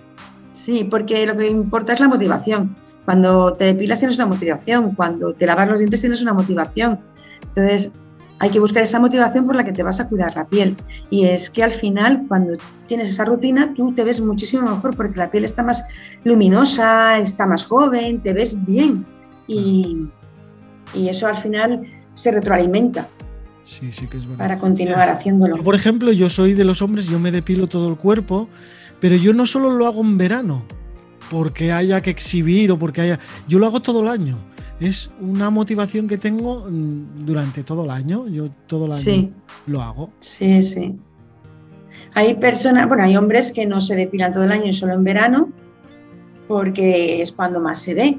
Sí, 0.60 0.84
porque 0.84 1.26
lo 1.26 1.38
que 1.38 1.48
importa 1.48 1.94
es 1.94 2.02
la 2.02 2.10
motivación. 2.10 2.76
Cuando 3.06 3.54
te 3.54 3.64
depilas 3.64 4.00
tienes 4.00 4.18
una 4.18 4.26
motivación, 4.26 4.94
cuando 4.94 5.34
te 5.34 5.46
lavas 5.46 5.70
los 5.70 5.80
dientes 5.80 6.02
tienes 6.02 6.22
una 6.22 6.34
motivación, 6.34 7.00
entonces, 7.48 7.92
hay 8.40 8.50
que 8.50 8.60
buscar 8.60 8.84
esa 8.84 9.00
motivación 9.00 9.46
por 9.46 9.56
la 9.56 9.64
que 9.64 9.72
te 9.72 9.84
vas 9.84 10.02
a 10.02 10.10
cuidar 10.10 10.36
la 10.36 10.46
piel. 10.46 10.76
Y 11.10 11.28
es 11.28 11.50
que 11.50 11.64
al 11.64 11.72
final, 11.72 12.26
cuando 12.28 12.58
tienes 12.88 13.08
esa 13.08 13.24
rutina, 13.24 13.74
tú 13.74 13.94
te 13.94 14.04
ves 14.04 14.20
muchísimo 14.20 14.64
mejor 14.64 14.98
porque 14.98 15.18
la 15.18 15.32
piel 15.32 15.46
está 15.46 15.64
más 15.64 15.86
luminosa, 16.26 17.18
está 17.20 17.46
más 17.46 17.64
joven, 17.64 18.20
te 18.20 18.34
ves 18.34 18.54
bien. 18.66 19.06
Y, 19.48 20.08
eso 20.94 21.28
al 21.28 21.38
final 21.38 21.84
se 22.16 22.32
retroalimenta. 22.32 23.08
Sí, 23.64 23.94
sí 23.94 24.08
que 24.08 24.18
es 24.18 24.24
verdad. 24.24 24.40
Para 24.40 24.60
continuar 24.60 25.08
haciéndolo. 25.10 25.64
por 25.64 25.76
ejemplo, 25.76 26.12
yo 26.12 26.30
soy 26.30 26.54
de 26.54 26.66
los 26.66 26.82
hombres, 26.82 27.08
yo 27.08 27.18
me 27.18 27.32
depilo 27.32 27.68
todo 27.68 27.88
el 27.88 27.96
cuerpo, 27.96 28.50
pero 29.00 29.16
yo 29.16 29.34
no 29.34 29.46
solo 29.46 29.70
lo 29.72 29.86
hago 29.86 30.02
en 30.02 30.18
verano, 30.18 30.64
porque 31.30 31.72
haya 31.72 32.02
que 32.02 32.10
exhibir 32.10 32.72
o 32.72 32.80
porque 32.80 33.02
haya. 33.02 33.20
Yo 33.48 33.60
lo 33.60 33.68
hago 33.68 33.82
todo 33.82 34.02
el 34.02 34.08
año 34.08 34.38
es 34.80 35.12
una 35.20 35.50
motivación 35.50 36.08
que 36.08 36.18
tengo 36.18 36.66
mm, 36.70 37.26
durante 37.26 37.64
todo 37.64 37.84
el 37.84 37.92
año. 37.92 38.28
Yo 38.28 38.50
todo 38.68 38.86
el 38.86 38.94
año 38.94 39.32
lo 39.68 39.82
hago. 39.82 40.12
Sí, 40.20 40.62
sí. 40.64 40.98
Hay 42.14 42.36
personas, 42.36 42.88
bueno, 42.88 43.04
hay 43.04 43.16
hombres 43.18 43.52
que 43.52 43.66
no 43.66 43.82
se 43.82 43.96
depilan 43.96 44.34
todo 44.34 44.44
el 44.44 44.52
año, 44.52 44.72
solo 44.72 44.94
en 44.94 45.04
verano, 45.04 45.50
porque 46.48 47.22
es 47.22 47.32
cuando 47.32 47.60
más 47.60 47.80
se 47.80 47.94
ve. 47.94 48.18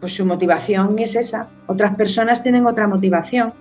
Pues 0.00 0.14
su 0.14 0.26
motivación 0.26 0.98
es 0.98 1.16
esa. 1.16 1.48
Otras 1.66 1.94
personas 1.96 2.42
tienen 2.42 2.66
otra 2.66 2.86
motivación. 2.86 3.54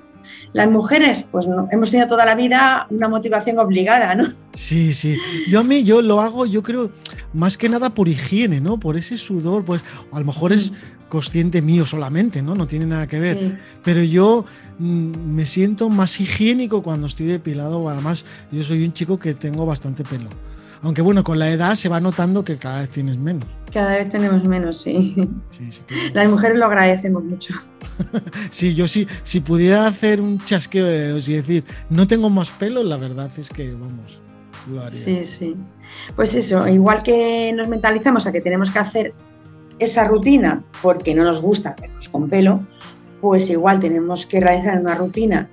Las 0.54 0.70
mujeres, 0.70 1.26
pues 1.32 1.48
hemos 1.72 1.92
tenido 1.92 2.08
toda 2.08 2.26
la 2.26 2.36
vida 2.36 2.88
una 2.90 3.08
motivación 3.08 3.60
obligada, 3.60 4.16
¿no? 4.16 4.28
Sí, 4.54 4.94
sí. 4.94 5.18
Yo 5.50 5.60
a 5.60 5.64
mí, 5.64 5.84
yo 5.84 6.02
lo 6.02 6.22
hago, 6.22 6.46
yo 6.46 6.64
creo, 6.64 6.92
más 7.34 7.58
que 7.58 7.68
nada 7.68 7.90
por 7.90 8.08
higiene, 8.08 8.62
¿no? 8.62 8.80
Por 8.80 8.96
ese 8.96 9.18
sudor, 9.18 9.66
pues 9.66 9.82
a 10.12 10.20
lo 10.20 10.26
mejor 10.26 10.54
es 10.54 10.72
mm 10.72 10.96
consciente 11.10 11.62
mío 11.62 11.86
solamente, 11.86 12.42
¿no? 12.42 12.56
No 12.56 12.68
tiene 12.68 12.86
nada 12.86 13.08
que 13.08 13.20
ver. 13.20 13.60
Pero 13.84 14.04
yo 14.04 14.46
mm, 14.80 15.12
me 15.34 15.46
siento 15.46 15.90
más 15.90 16.20
higiénico 16.20 16.84
cuando 16.84 17.08
estoy 17.08 17.28
depilado. 17.28 17.88
Además, 17.90 18.26
yo 18.52 18.64
soy 18.64 18.84
un 18.84 18.92
chico 18.92 19.20
que 19.20 19.34
tengo 19.34 19.66
bastante 19.66 20.04
pelo. 20.04 20.30
Aunque 20.82 21.02
bueno, 21.02 21.24
con 21.24 21.40
la 21.40 21.50
edad 21.50 21.76
se 21.76 21.90
va 21.90 22.00
notando 22.00 22.44
que 22.44 22.58
cada 22.58 22.82
vez 22.82 22.90
tienes 22.90 23.18
menos. 23.18 23.46
Cada 23.72 23.98
vez 23.98 24.10
tenemos 24.10 24.44
menos, 24.46 24.82
sí. 24.82 25.16
Las 26.14 26.30
mujeres 26.30 26.58
lo 26.58 26.66
agradecemos 26.66 27.24
mucho. 27.24 27.54
sí, 28.50 28.76
yo 28.76 28.88
sí, 28.88 29.08
si 29.24 29.40
pudiera 29.40 29.88
hacer 29.88 30.22
un 30.22 30.40
chasqueo 30.40 30.86
de 30.86 31.00
dedos 31.00 31.28
y 31.28 31.34
decir, 31.34 31.64
no 31.90 32.08
tengo 32.08 32.30
más 32.30 32.50
pelo, 32.50 32.84
la 32.84 32.98
verdad 32.98 33.32
es 33.38 33.50
que, 33.50 33.74
vamos, 33.74 34.20
lo 34.72 34.82
haría. 34.82 34.98
Sí, 34.98 35.24
sí. 35.24 35.56
Pues 36.16 36.36
eso, 36.36 36.68
igual 36.68 37.04
que 37.04 37.54
nos 37.56 37.68
mentalizamos 37.68 38.28
a 38.28 38.32
que 38.32 38.42
tenemos 38.42 38.72
que 38.72 38.80
hacer 38.80 39.14
esa 39.80 40.06
rutina 40.06 40.64
porque 40.82 41.14
no 41.14 41.24
nos 41.24 41.42
gusta 41.42 41.76
vernos 41.80 42.08
con 42.10 42.30
pelo, 42.30 42.66
pues 43.22 43.50
igual 43.50 43.80
tenemos 43.80 44.26
que 44.26 44.40
realizar 44.40 44.80
una 44.80 44.96
rutina 44.96 45.50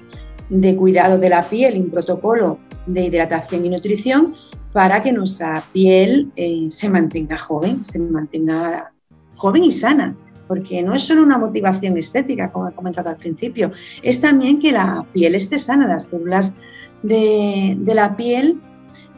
de 0.49 0.77
cuidado 0.77 1.19
de 1.19 1.29
la 1.29 1.49
piel, 1.49 1.79
un 1.79 1.91
protocolo 1.91 2.59
de 2.87 3.05
hidratación 3.05 3.65
y 3.65 3.71
nutrición 3.71 4.35
para 4.73 5.03
que 5.03 5.13
nuestra 5.13 5.63
piel 5.73 6.33
eh, 6.37 6.69
se 6.71 6.89
mantenga 6.89 7.39
joven, 7.39 7.85
se 7.85 7.99
mantenga 7.99 8.93
joven 9.35 9.65
y 9.65 9.73
sana, 9.73 10.17
porque 10.49 10.83
no 10.83 10.95
es 10.95 11.03
solo 11.03 11.23
una 11.23 11.39
motivación 11.39 11.97
estética, 11.97 12.51
como 12.51 12.69
he 12.69 12.73
comentado 12.73 13.11
al 13.11 13.17
principio, 13.17 13.73
es 14.03 14.21
también 14.21 14.61
que 14.61 14.73
la 14.73 15.07
piel 15.13 15.35
esté 15.35 15.59
sana, 15.59 15.87
las 15.87 16.07
células 16.07 16.55
de, 17.03 17.77
la 17.87 18.17
piel 18.17 18.61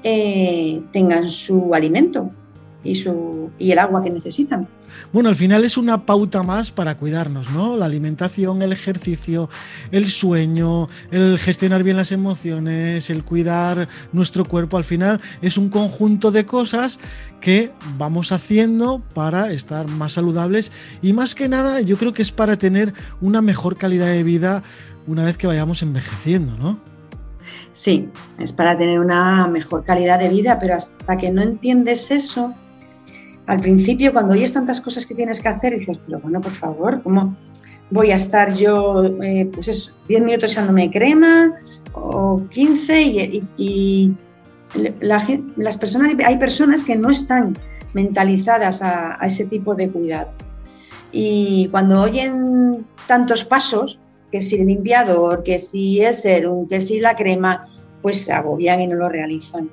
eh, 0.02 0.82
tengan 0.92 1.30
su 1.30 1.74
alimento 1.74 2.30
y, 2.84 2.94
su, 2.94 3.50
y 3.58 3.72
el 3.72 3.78
agua 3.78 4.02
que 4.02 4.10
necesitan. 4.10 4.68
Bueno, 5.12 5.28
al 5.28 5.36
final 5.36 5.64
es 5.64 5.76
una 5.76 6.06
pauta 6.06 6.42
más 6.42 6.70
para 6.70 6.96
cuidarnos, 6.96 7.50
¿no? 7.50 7.76
La 7.76 7.86
alimentación, 7.86 8.62
el 8.62 8.72
ejercicio, 8.72 9.48
el 9.90 10.08
sueño, 10.08 10.88
el 11.10 11.38
gestionar 11.38 11.82
bien 11.82 11.96
las 11.96 12.12
emociones, 12.12 13.10
el 13.10 13.24
cuidar 13.24 13.88
nuestro 14.12 14.44
cuerpo, 14.44 14.76
al 14.76 14.84
final 14.84 15.20
es 15.42 15.58
un 15.58 15.68
conjunto 15.68 16.30
de 16.30 16.46
cosas 16.46 17.00
que 17.40 17.72
vamos 17.98 18.30
haciendo 18.30 19.02
para 19.14 19.52
estar 19.52 19.88
más 19.88 20.12
saludables 20.12 20.70
y 21.02 21.12
más 21.12 21.34
que 21.34 21.48
nada 21.48 21.80
yo 21.80 21.96
creo 21.96 22.12
que 22.12 22.22
es 22.22 22.32
para 22.32 22.56
tener 22.56 22.94
una 23.20 23.42
mejor 23.42 23.76
calidad 23.76 24.06
de 24.06 24.22
vida 24.22 24.62
una 25.06 25.24
vez 25.24 25.36
que 25.36 25.46
vayamos 25.46 25.82
envejeciendo, 25.82 26.56
¿no? 26.56 26.78
Sí, 27.72 28.08
es 28.38 28.52
para 28.52 28.76
tener 28.76 29.00
una 29.00 29.46
mejor 29.48 29.84
calidad 29.84 30.18
de 30.18 30.28
vida, 30.28 30.58
pero 30.58 30.76
hasta 30.76 31.16
que 31.16 31.30
no 31.30 31.42
entiendes 31.42 32.10
eso, 32.10 32.54
al 33.46 33.61
principio, 33.61 34.12
cuando 34.12 34.33
oyes 34.33 34.52
tantas 34.52 34.80
cosas 34.80 35.07
que 35.07 35.14
tienes 35.14 35.40
que 35.40 35.48
hacer, 35.48 35.78
dices, 35.78 35.98
pero 36.07 36.18
bueno, 36.20 36.40
por 36.40 36.52
favor, 36.52 37.02
¿cómo 37.02 37.37
voy 37.90 38.11
a 38.11 38.16
estar 38.16 38.54
yo, 38.54 39.04
eh, 39.22 39.48
pues 39.52 39.68
eso, 39.68 39.92
10 40.09 40.22
minutos 40.22 40.52
echándome 40.52 40.90
crema 40.90 41.52
o 41.92 42.42
15 42.50 43.44
y, 43.57 44.16
las 45.00 45.76
personas, 45.76 46.14
hay 46.26 46.37
personas 46.37 46.83
que 46.83 46.96
no 46.96 47.11
están 47.11 47.57
mentalizadas 47.92 48.83
a, 48.83 49.18
ese 49.22 49.44
tipo 49.44 49.76
de 49.76 49.88
cuidado. 49.88 50.33
Y 51.12 51.68
cuando 51.70 52.02
oyen 52.02 52.85
tantos 53.07 53.44
pasos, 53.44 54.00
que 54.33 54.40
si 54.40 54.57
el 54.57 54.66
limpiador, 54.66 55.44
que 55.44 55.61
si 55.61 56.00
el 56.00 56.12
serum, 56.12 56.66
que 56.66 56.80
si 56.80 56.98
la 56.98 57.14
crema, 57.14 57.68
pues 58.02 58.24
se 58.24 58.33
agobian 58.33 58.80
y 58.80 58.88
no 58.88 58.96
lo 58.96 59.09
realizan. 59.09 59.70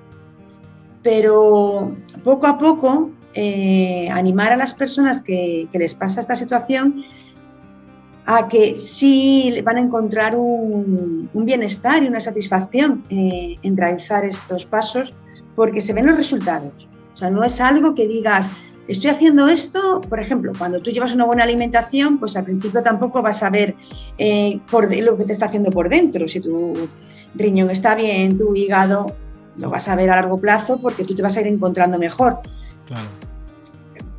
Pero 1.02 1.96
poco 2.24 2.46
a 2.46 2.60
poco 2.60 3.10
eh, 3.34 4.10
animar 4.12 4.52
a 4.52 4.58
las 4.58 4.74
personas 4.74 5.22
que, 5.22 5.68
les 5.74 5.96
pasa 5.96 6.22
esta 6.22 6.36
situación 6.36 7.04
a 8.26 8.48
que 8.48 8.78
sí 8.78 9.54
van 9.64 9.78
a 9.78 9.82
encontrar 9.82 10.36
un, 10.36 11.30
bienestar 11.34 12.04
y 12.04 12.08
una 12.08 12.20
satisfacción 12.20 13.04
eh, 13.10 13.58
en 13.64 13.76
realizar 13.76 14.26
estos 14.26 14.66
pasos 14.66 15.14
porque 15.56 15.82
se 15.82 15.94
ven 15.94 16.06
los 16.06 16.18
resultados. 16.18 16.88
O 17.14 17.18
sea, 17.18 17.30
no 17.30 17.44
es 17.44 17.60
algo 17.60 17.96
que 17.96 18.08
digas, 18.08 18.50
estoy 18.88 19.10
haciendo 19.10 19.48
esto, 19.48 20.02
por 20.02 20.20
ejemplo, 20.20 20.54
cuando 20.58 20.82
tú 20.82 20.92
llevas 20.92 21.14
una 21.14 21.26
buena 21.26 21.44
alimentación, 21.44 22.20
pues 22.20 22.36
al 22.36 22.46
principio 22.46 22.84
tampoco 22.84 23.22
vas 23.22 23.44
a 23.44 23.50
ver 23.50 23.76
eh, 24.18 24.60
por 24.70 24.94
lo 24.96 25.18
que 25.18 25.26
te 25.26 25.34
está 25.34 25.46
haciendo 25.48 25.70
por 25.72 25.90
dentro. 25.90 26.28
Si 26.28 26.40
tu 26.40 26.74
riñón 27.36 27.70
está 27.70 27.96
bien, 27.96 28.38
tu 28.38 28.56
hígado, 28.56 29.16
lo 29.58 29.70
vas 29.70 29.88
a 29.88 29.96
ver 29.96 30.10
a 30.10 30.16
largo 30.16 30.40
plazo 30.40 30.80
porque 30.82 31.04
tú 31.04 31.16
te 31.16 31.24
vas 31.24 31.38
a 31.38 31.42
ir 31.42 31.48
encontrando 31.48 31.98
mejor. 31.98 32.40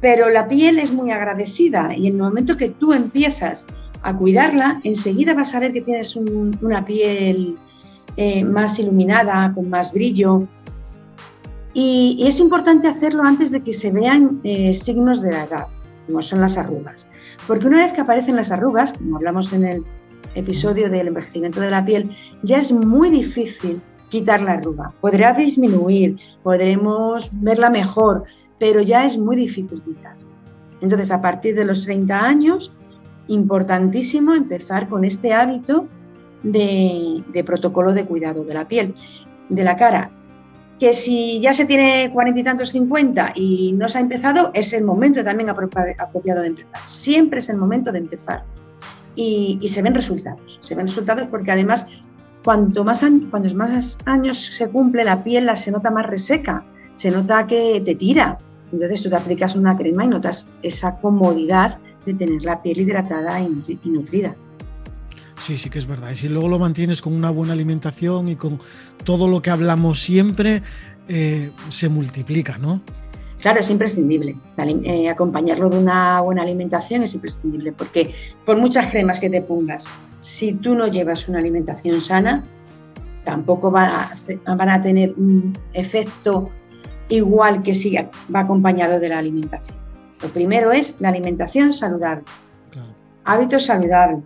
Pero 0.01 0.31
la 0.31 0.49
piel 0.49 0.79
es 0.79 0.93
muy 0.93 1.11
agradecida 1.11 1.97
y 1.97 2.09
en 2.09 2.15
el 2.15 2.23
momento 2.23 2.57
que 2.57 2.69
tú 2.69 2.93
empiezas 2.93 3.67
a 4.03 4.17
cuidarla, 4.17 4.81
enseguida 4.83 5.35
vas 5.35 5.55
a 5.55 5.61
ver 5.61 5.73
que 5.73 5.83
tienes 5.83 6.17
una 6.17 6.85
piel 6.85 7.57
eh, 8.17 8.45
más 8.45 8.79
iluminada, 8.79 9.53
con 9.55 9.71
más 9.71 9.93
brillo, 9.93 10.49
y, 11.75 12.23
es 12.27 12.41
importante 12.41 12.89
hacerlo 12.89 13.23
antes 13.23 13.51
de 13.51 13.63
que 13.63 13.73
se 13.73 13.91
vean 13.91 14.41
eh, 14.45 14.75
signos 14.75 15.23
de 15.23 15.33
la 15.33 15.45
edad, 15.45 15.67
como 16.07 16.21
son 16.23 16.41
las 16.41 16.59
arrugas. 16.59 17.07
Porque 17.47 17.67
una 17.67 17.79
vez 17.79 17.93
que 17.93 18.03
aparecen 18.03 18.37
las 18.37 18.51
arrugas, 18.51 18.93
como 18.93 19.17
hablamos 19.17 19.53
en 19.53 19.65
el 19.65 19.85
episodio 20.35 20.91
del 20.91 21.09
envejecimiento 21.09 21.61
de 21.61 21.71
la 21.71 21.85
piel, 21.85 22.15
ya 22.43 22.59
es 22.59 22.73
muy 22.73 23.09
difícil 23.11 23.81
quitar 24.11 24.43
la 24.43 24.53
arruga. 24.53 24.93
Podrá 25.01 25.33
disminuir, 25.33 26.19
podremos 26.43 27.31
verla 27.33 27.71
mejor, 27.71 28.25
pero 28.63 28.81
ya 28.81 29.05
es 29.05 29.19
muy 29.19 29.35
difícil 29.35 29.83
quitar. 29.83 30.15
Entonces, 30.81 31.11
a 31.11 31.21
partir 31.21 31.57
de 31.57 31.65
los 31.65 31.83
30 31.83 32.25
años, 32.25 32.73
importantísimo 33.27 34.35
empezar 34.35 34.89
con 34.89 35.05
este 35.05 35.33
hábito 35.33 35.89
de, 36.45 37.43
protocolo 37.45 37.93
de 37.93 38.07
cuidado 38.07 38.45
de 38.45 38.55
la 38.55 38.69
piel, 38.69 38.95
de 39.49 39.65
la 39.65 39.77
cara 39.77 40.13
que 40.79 40.95
si 40.95 41.41
ya 41.41 41.53
se 41.53 41.65
tiene 41.65 42.11
cuarenta 42.13 42.39
y 42.39 42.45
tantos, 42.45 42.71
cincuenta 42.71 43.33
y 43.35 43.73
no 43.73 43.89
se 43.89 43.99
ha 43.99 44.01
empezado, 44.01 44.53
es 44.55 44.73
el 44.73 44.85
momento 44.85 45.25
también 45.25 45.51
apropiado 45.51 46.41
de 46.41 46.47
empezar. 46.47 46.81
Siempre 46.87 47.41
es 47.41 47.49
el 47.49 47.57
momento 47.57 47.91
de 47.91 47.99
empezar. 47.99 48.45
Y, 49.17 49.59
se 49.69 49.83
ven 49.83 49.95
resultados. 49.95 50.61
Se 50.63 50.77
ven 50.77 50.87
resultados 50.87 51.27
porque 51.29 51.51
además, 51.51 51.85
cuanto 52.45 52.85
más, 52.85 53.05
más 53.57 53.99
años 54.05 54.39
se 54.39 54.69
cumple, 54.71 55.03
la 55.03 55.25
piel 55.25 55.47
la 55.47 55.57
se 55.57 55.73
nota 55.73 55.91
más 55.91 56.07
reseca, 56.07 56.65
se 56.95 57.11
nota 57.11 57.45
que 57.47 57.83
te 57.85 57.97
tira. 57.97 58.39
Entonces 58.73 59.03
tú 59.03 59.11
te 59.11 59.17
aplicas 59.17 59.55
una 59.55 59.77
crema 59.77 60.05
y 60.05 60.09
notas 60.09 60.49
esa 60.63 60.97
comodidad 60.97 61.79
de 62.07 62.15
tener 62.15 62.43
la 62.43 62.63
piel 62.63 62.81
hidratada 62.81 63.41
y 63.41 63.89
nutrida. 63.89 64.35
Sí, 65.43 65.59
sí 65.59 65.71
que 65.71 65.79
es 65.79 65.87
verdad. 65.87 66.13
Y 66.13 66.17
si 66.17 66.29
luego 66.29 66.49
lo 66.49 66.59
mantienes 66.59 67.03
con 67.03 67.13
una 67.13 67.31
buena 67.31 67.53
alimentación 67.53 68.29
y 68.29 68.37
con 68.37 68.61
todo 69.05 69.27
lo 69.27 69.43
que 69.43 69.51
hablamos 69.51 70.01
siempre, 70.01 70.63
eh, 71.09 71.51
se 71.69 71.89
multiplica, 71.89 72.59
¿no? 72.59 72.81
Claro, 73.41 73.59
es 73.59 73.69
imprescindible. 73.71 74.37
Eh, 74.57 75.09
acompañarlo 75.09 75.69
de 75.69 75.79
una 75.79 76.21
buena 76.21 76.43
alimentación 76.43 77.03
es 77.03 77.15
imprescindible, 77.15 77.73
porque 77.73 78.15
por 78.47 78.57
muchas 78.57 78.87
cremas 78.87 79.19
que 79.19 79.29
te 79.29 79.43
pongas, 79.43 79.87
si 80.21 80.55
tú 80.55 80.77
no 80.77 80.87
llevas 80.87 81.27
una 81.27 81.39
alimentación 81.39 82.01
sana, 82.01 82.45
tampoco 83.25 83.73
va 83.73 84.13
van 84.47 84.71
a 84.71 84.81
tener 84.81 85.13
un 85.17 85.59
efecto 85.73 86.51
igual 87.17 87.63
que 87.63 87.75
si 87.75 87.97
va 88.35 88.41
acompañado 88.41 88.99
de 88.99 89.09
la 89.09 89.19
alimentación. 89.19 89.77
Lo 90.23 90.29
primero 90.29 90.73
es 90.73 90.97
la 91.01 91.09
alimentación 91.09 91.73
saludable, 91.73 92.25
hábitos 93.25 93.67
saludables, 93.67 94.25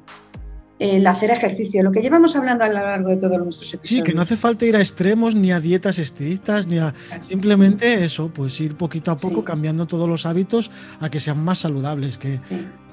el 0.79 1.07
hacer 1.07 1.31
ejercicio, 1.31 1.83
lo 1.83 1.91
que 1.91 2.03
llevamos 2.03 2.37
hablando 2.37 2.65
a 2.65 2.69
lo 2.69 2.75
largo 2.75 3.09
de 3.09 3.17
todos 3.17 3.39
nuestros 3.39 3.73
episodios. 3.73 4.05
Sí, 4.05 4.07
que 4.07 4.15
no 4.15 4.23
hace 4.23 4.37
falta 4.37 4.67
ir 4.67 4.77
a 4.77 4.81
extremos 4.81 5.35
ni 5.35 5.51
a 5.53 5.59
dietas 5.59 5.99
estrictas, 5.99 6.67
ni 6.67 6.79
a 6.79 6.93
simplemente 7.29 8.05
eso, 8.05 8.31
pues 8.33 8.61
ir 8.61 8.77
poquito 8.77 9.11
a 9.11 9.17
poco 9.17 9.43
cambiando 9.43 9.87
todos 9.87 10.09
los 10.09 10.27
hábitos 10.27 10.71
a 11.01 11.09
que 11.09 11.19
sean 11.19 11.43
más 11.43 11.61
saludables, 11.61 12.19
que 12.19 12.41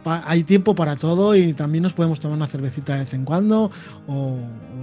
hay 0.05 0.43
tiempo 0.43 0.75
para 0.75 0.95
todo 0.95 1.35
y 1.35 1.53
también 1.53 1.83
nos 1.83 1.93
podemos 1.93 2.19
tomar 2.19 2.37
una 2.37 2.47
cervecita 2.47 2.93
de 2.93 2.99
vez 2.99 3.13
en 3.13 3.25
cuando 3.25 3.69
o, 4.07 4.37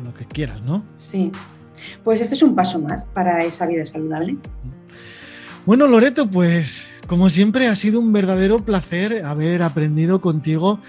lo 0.05 0.15
que 0.15 0.25
quieras, 0.27 0.63
¿no? 0.63 0.85
Sí. 0.99 1.33
Pues 2.05 2.21
este 2.21 2.35
es 2.35 2.43
un 2.43 2.55
paso 2.55 2.81
más 2.81 3.05
para 3.07 3.45
esa 3.45 3.67
vida 3.67 3.85
saludable. 3.87 4.37
Bueno, 5.67 5.87
Loreto, 5.87 6.29
pues 6.29 6.89
como 7.07 7.31
siempre 7.31 7.69
ha 7.69 7.77
sido 7.77 8.01
un 8.01 8.13
verdadero 8.13 8.65
placer 8.65 9.25
haber 9.25 9.63
aprendido 9.63 10.21
contigo 10.21 10.81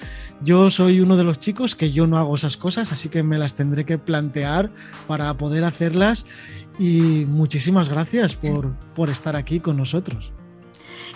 yo 0.43 0.71
soy 0.71 1.01
uno 1.01 1.17
de 1.17 1.23
los 1.23 1.39
chicos 1.39 1.75
que 1.75 1.91
yo 1.91 2.08
no 2.08 2.17
hago 2.17 2.34
esas 2.34 2.58
cosas, 2.58 2.91
así 2.91 3.10
que 3.10 3.21
me 3.21 3.38
las 3.38 3.54
tendré 3.54 3.86
que 3.86 3.99
plantear 3.99 4.71
para 5.08 5.36
poder 5.36 5.63
hacerlas. 5.63 6.25
Y 6.80 7.25
muchísimas 7.27 7.89
gracias 7.89 8.36
por, 8.36 8.73
por 8.95 9.10
estar 9.12 9.36
aquí 9.36 9.60
con 9.60 9.77
nosotros. 9.77 10.34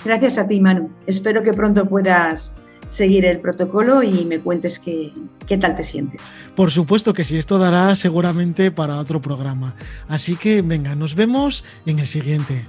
Gracias 0.04 0.38
a 0.38 0.48
ti, 0.48 0.62
Manu. 0.62 0.92
Espero 1.08 1.42
que 1.42 1.54
pronto 1.54 1.88
puedas 1.88 2.56
seguir 2.90 3.26
el 3.26 3.40
protocolo 3.40 4.04
y 4.04 4.26
me 4.26 4.40
cuentes 4.40 4.80
qué, 4.80 5.12
qué, 5.48 5.58
tal 5.58 5.76
te 5.76 5.84
sientes. 5.84 6.22
Por 6.56 6.72
supuesto 6.72 7.14
que 7.14 7.24
sí, 7.24 7.38
esto 7.38 7.58
dará 7.58 7.96
seguramente 7.96 8.72
para 8.72 9.00
otro 9.00 9.22
programa. 9.22 9.76
Así 10.08 10.36
que 10.36 10.62
venga, 10.62 10.96
nos 10.96 11.16
vemos 11.16 11.64
en 11.86 12.00
el 12.00 12.08
siguiente. 12.08 12.68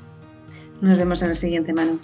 Nos 0.81 0.99
vemos 0.99 1.23
en 1.23 1.29
el 1.29 1.35
siguiente, 1.35 1.73
Manu. 1.73 1.99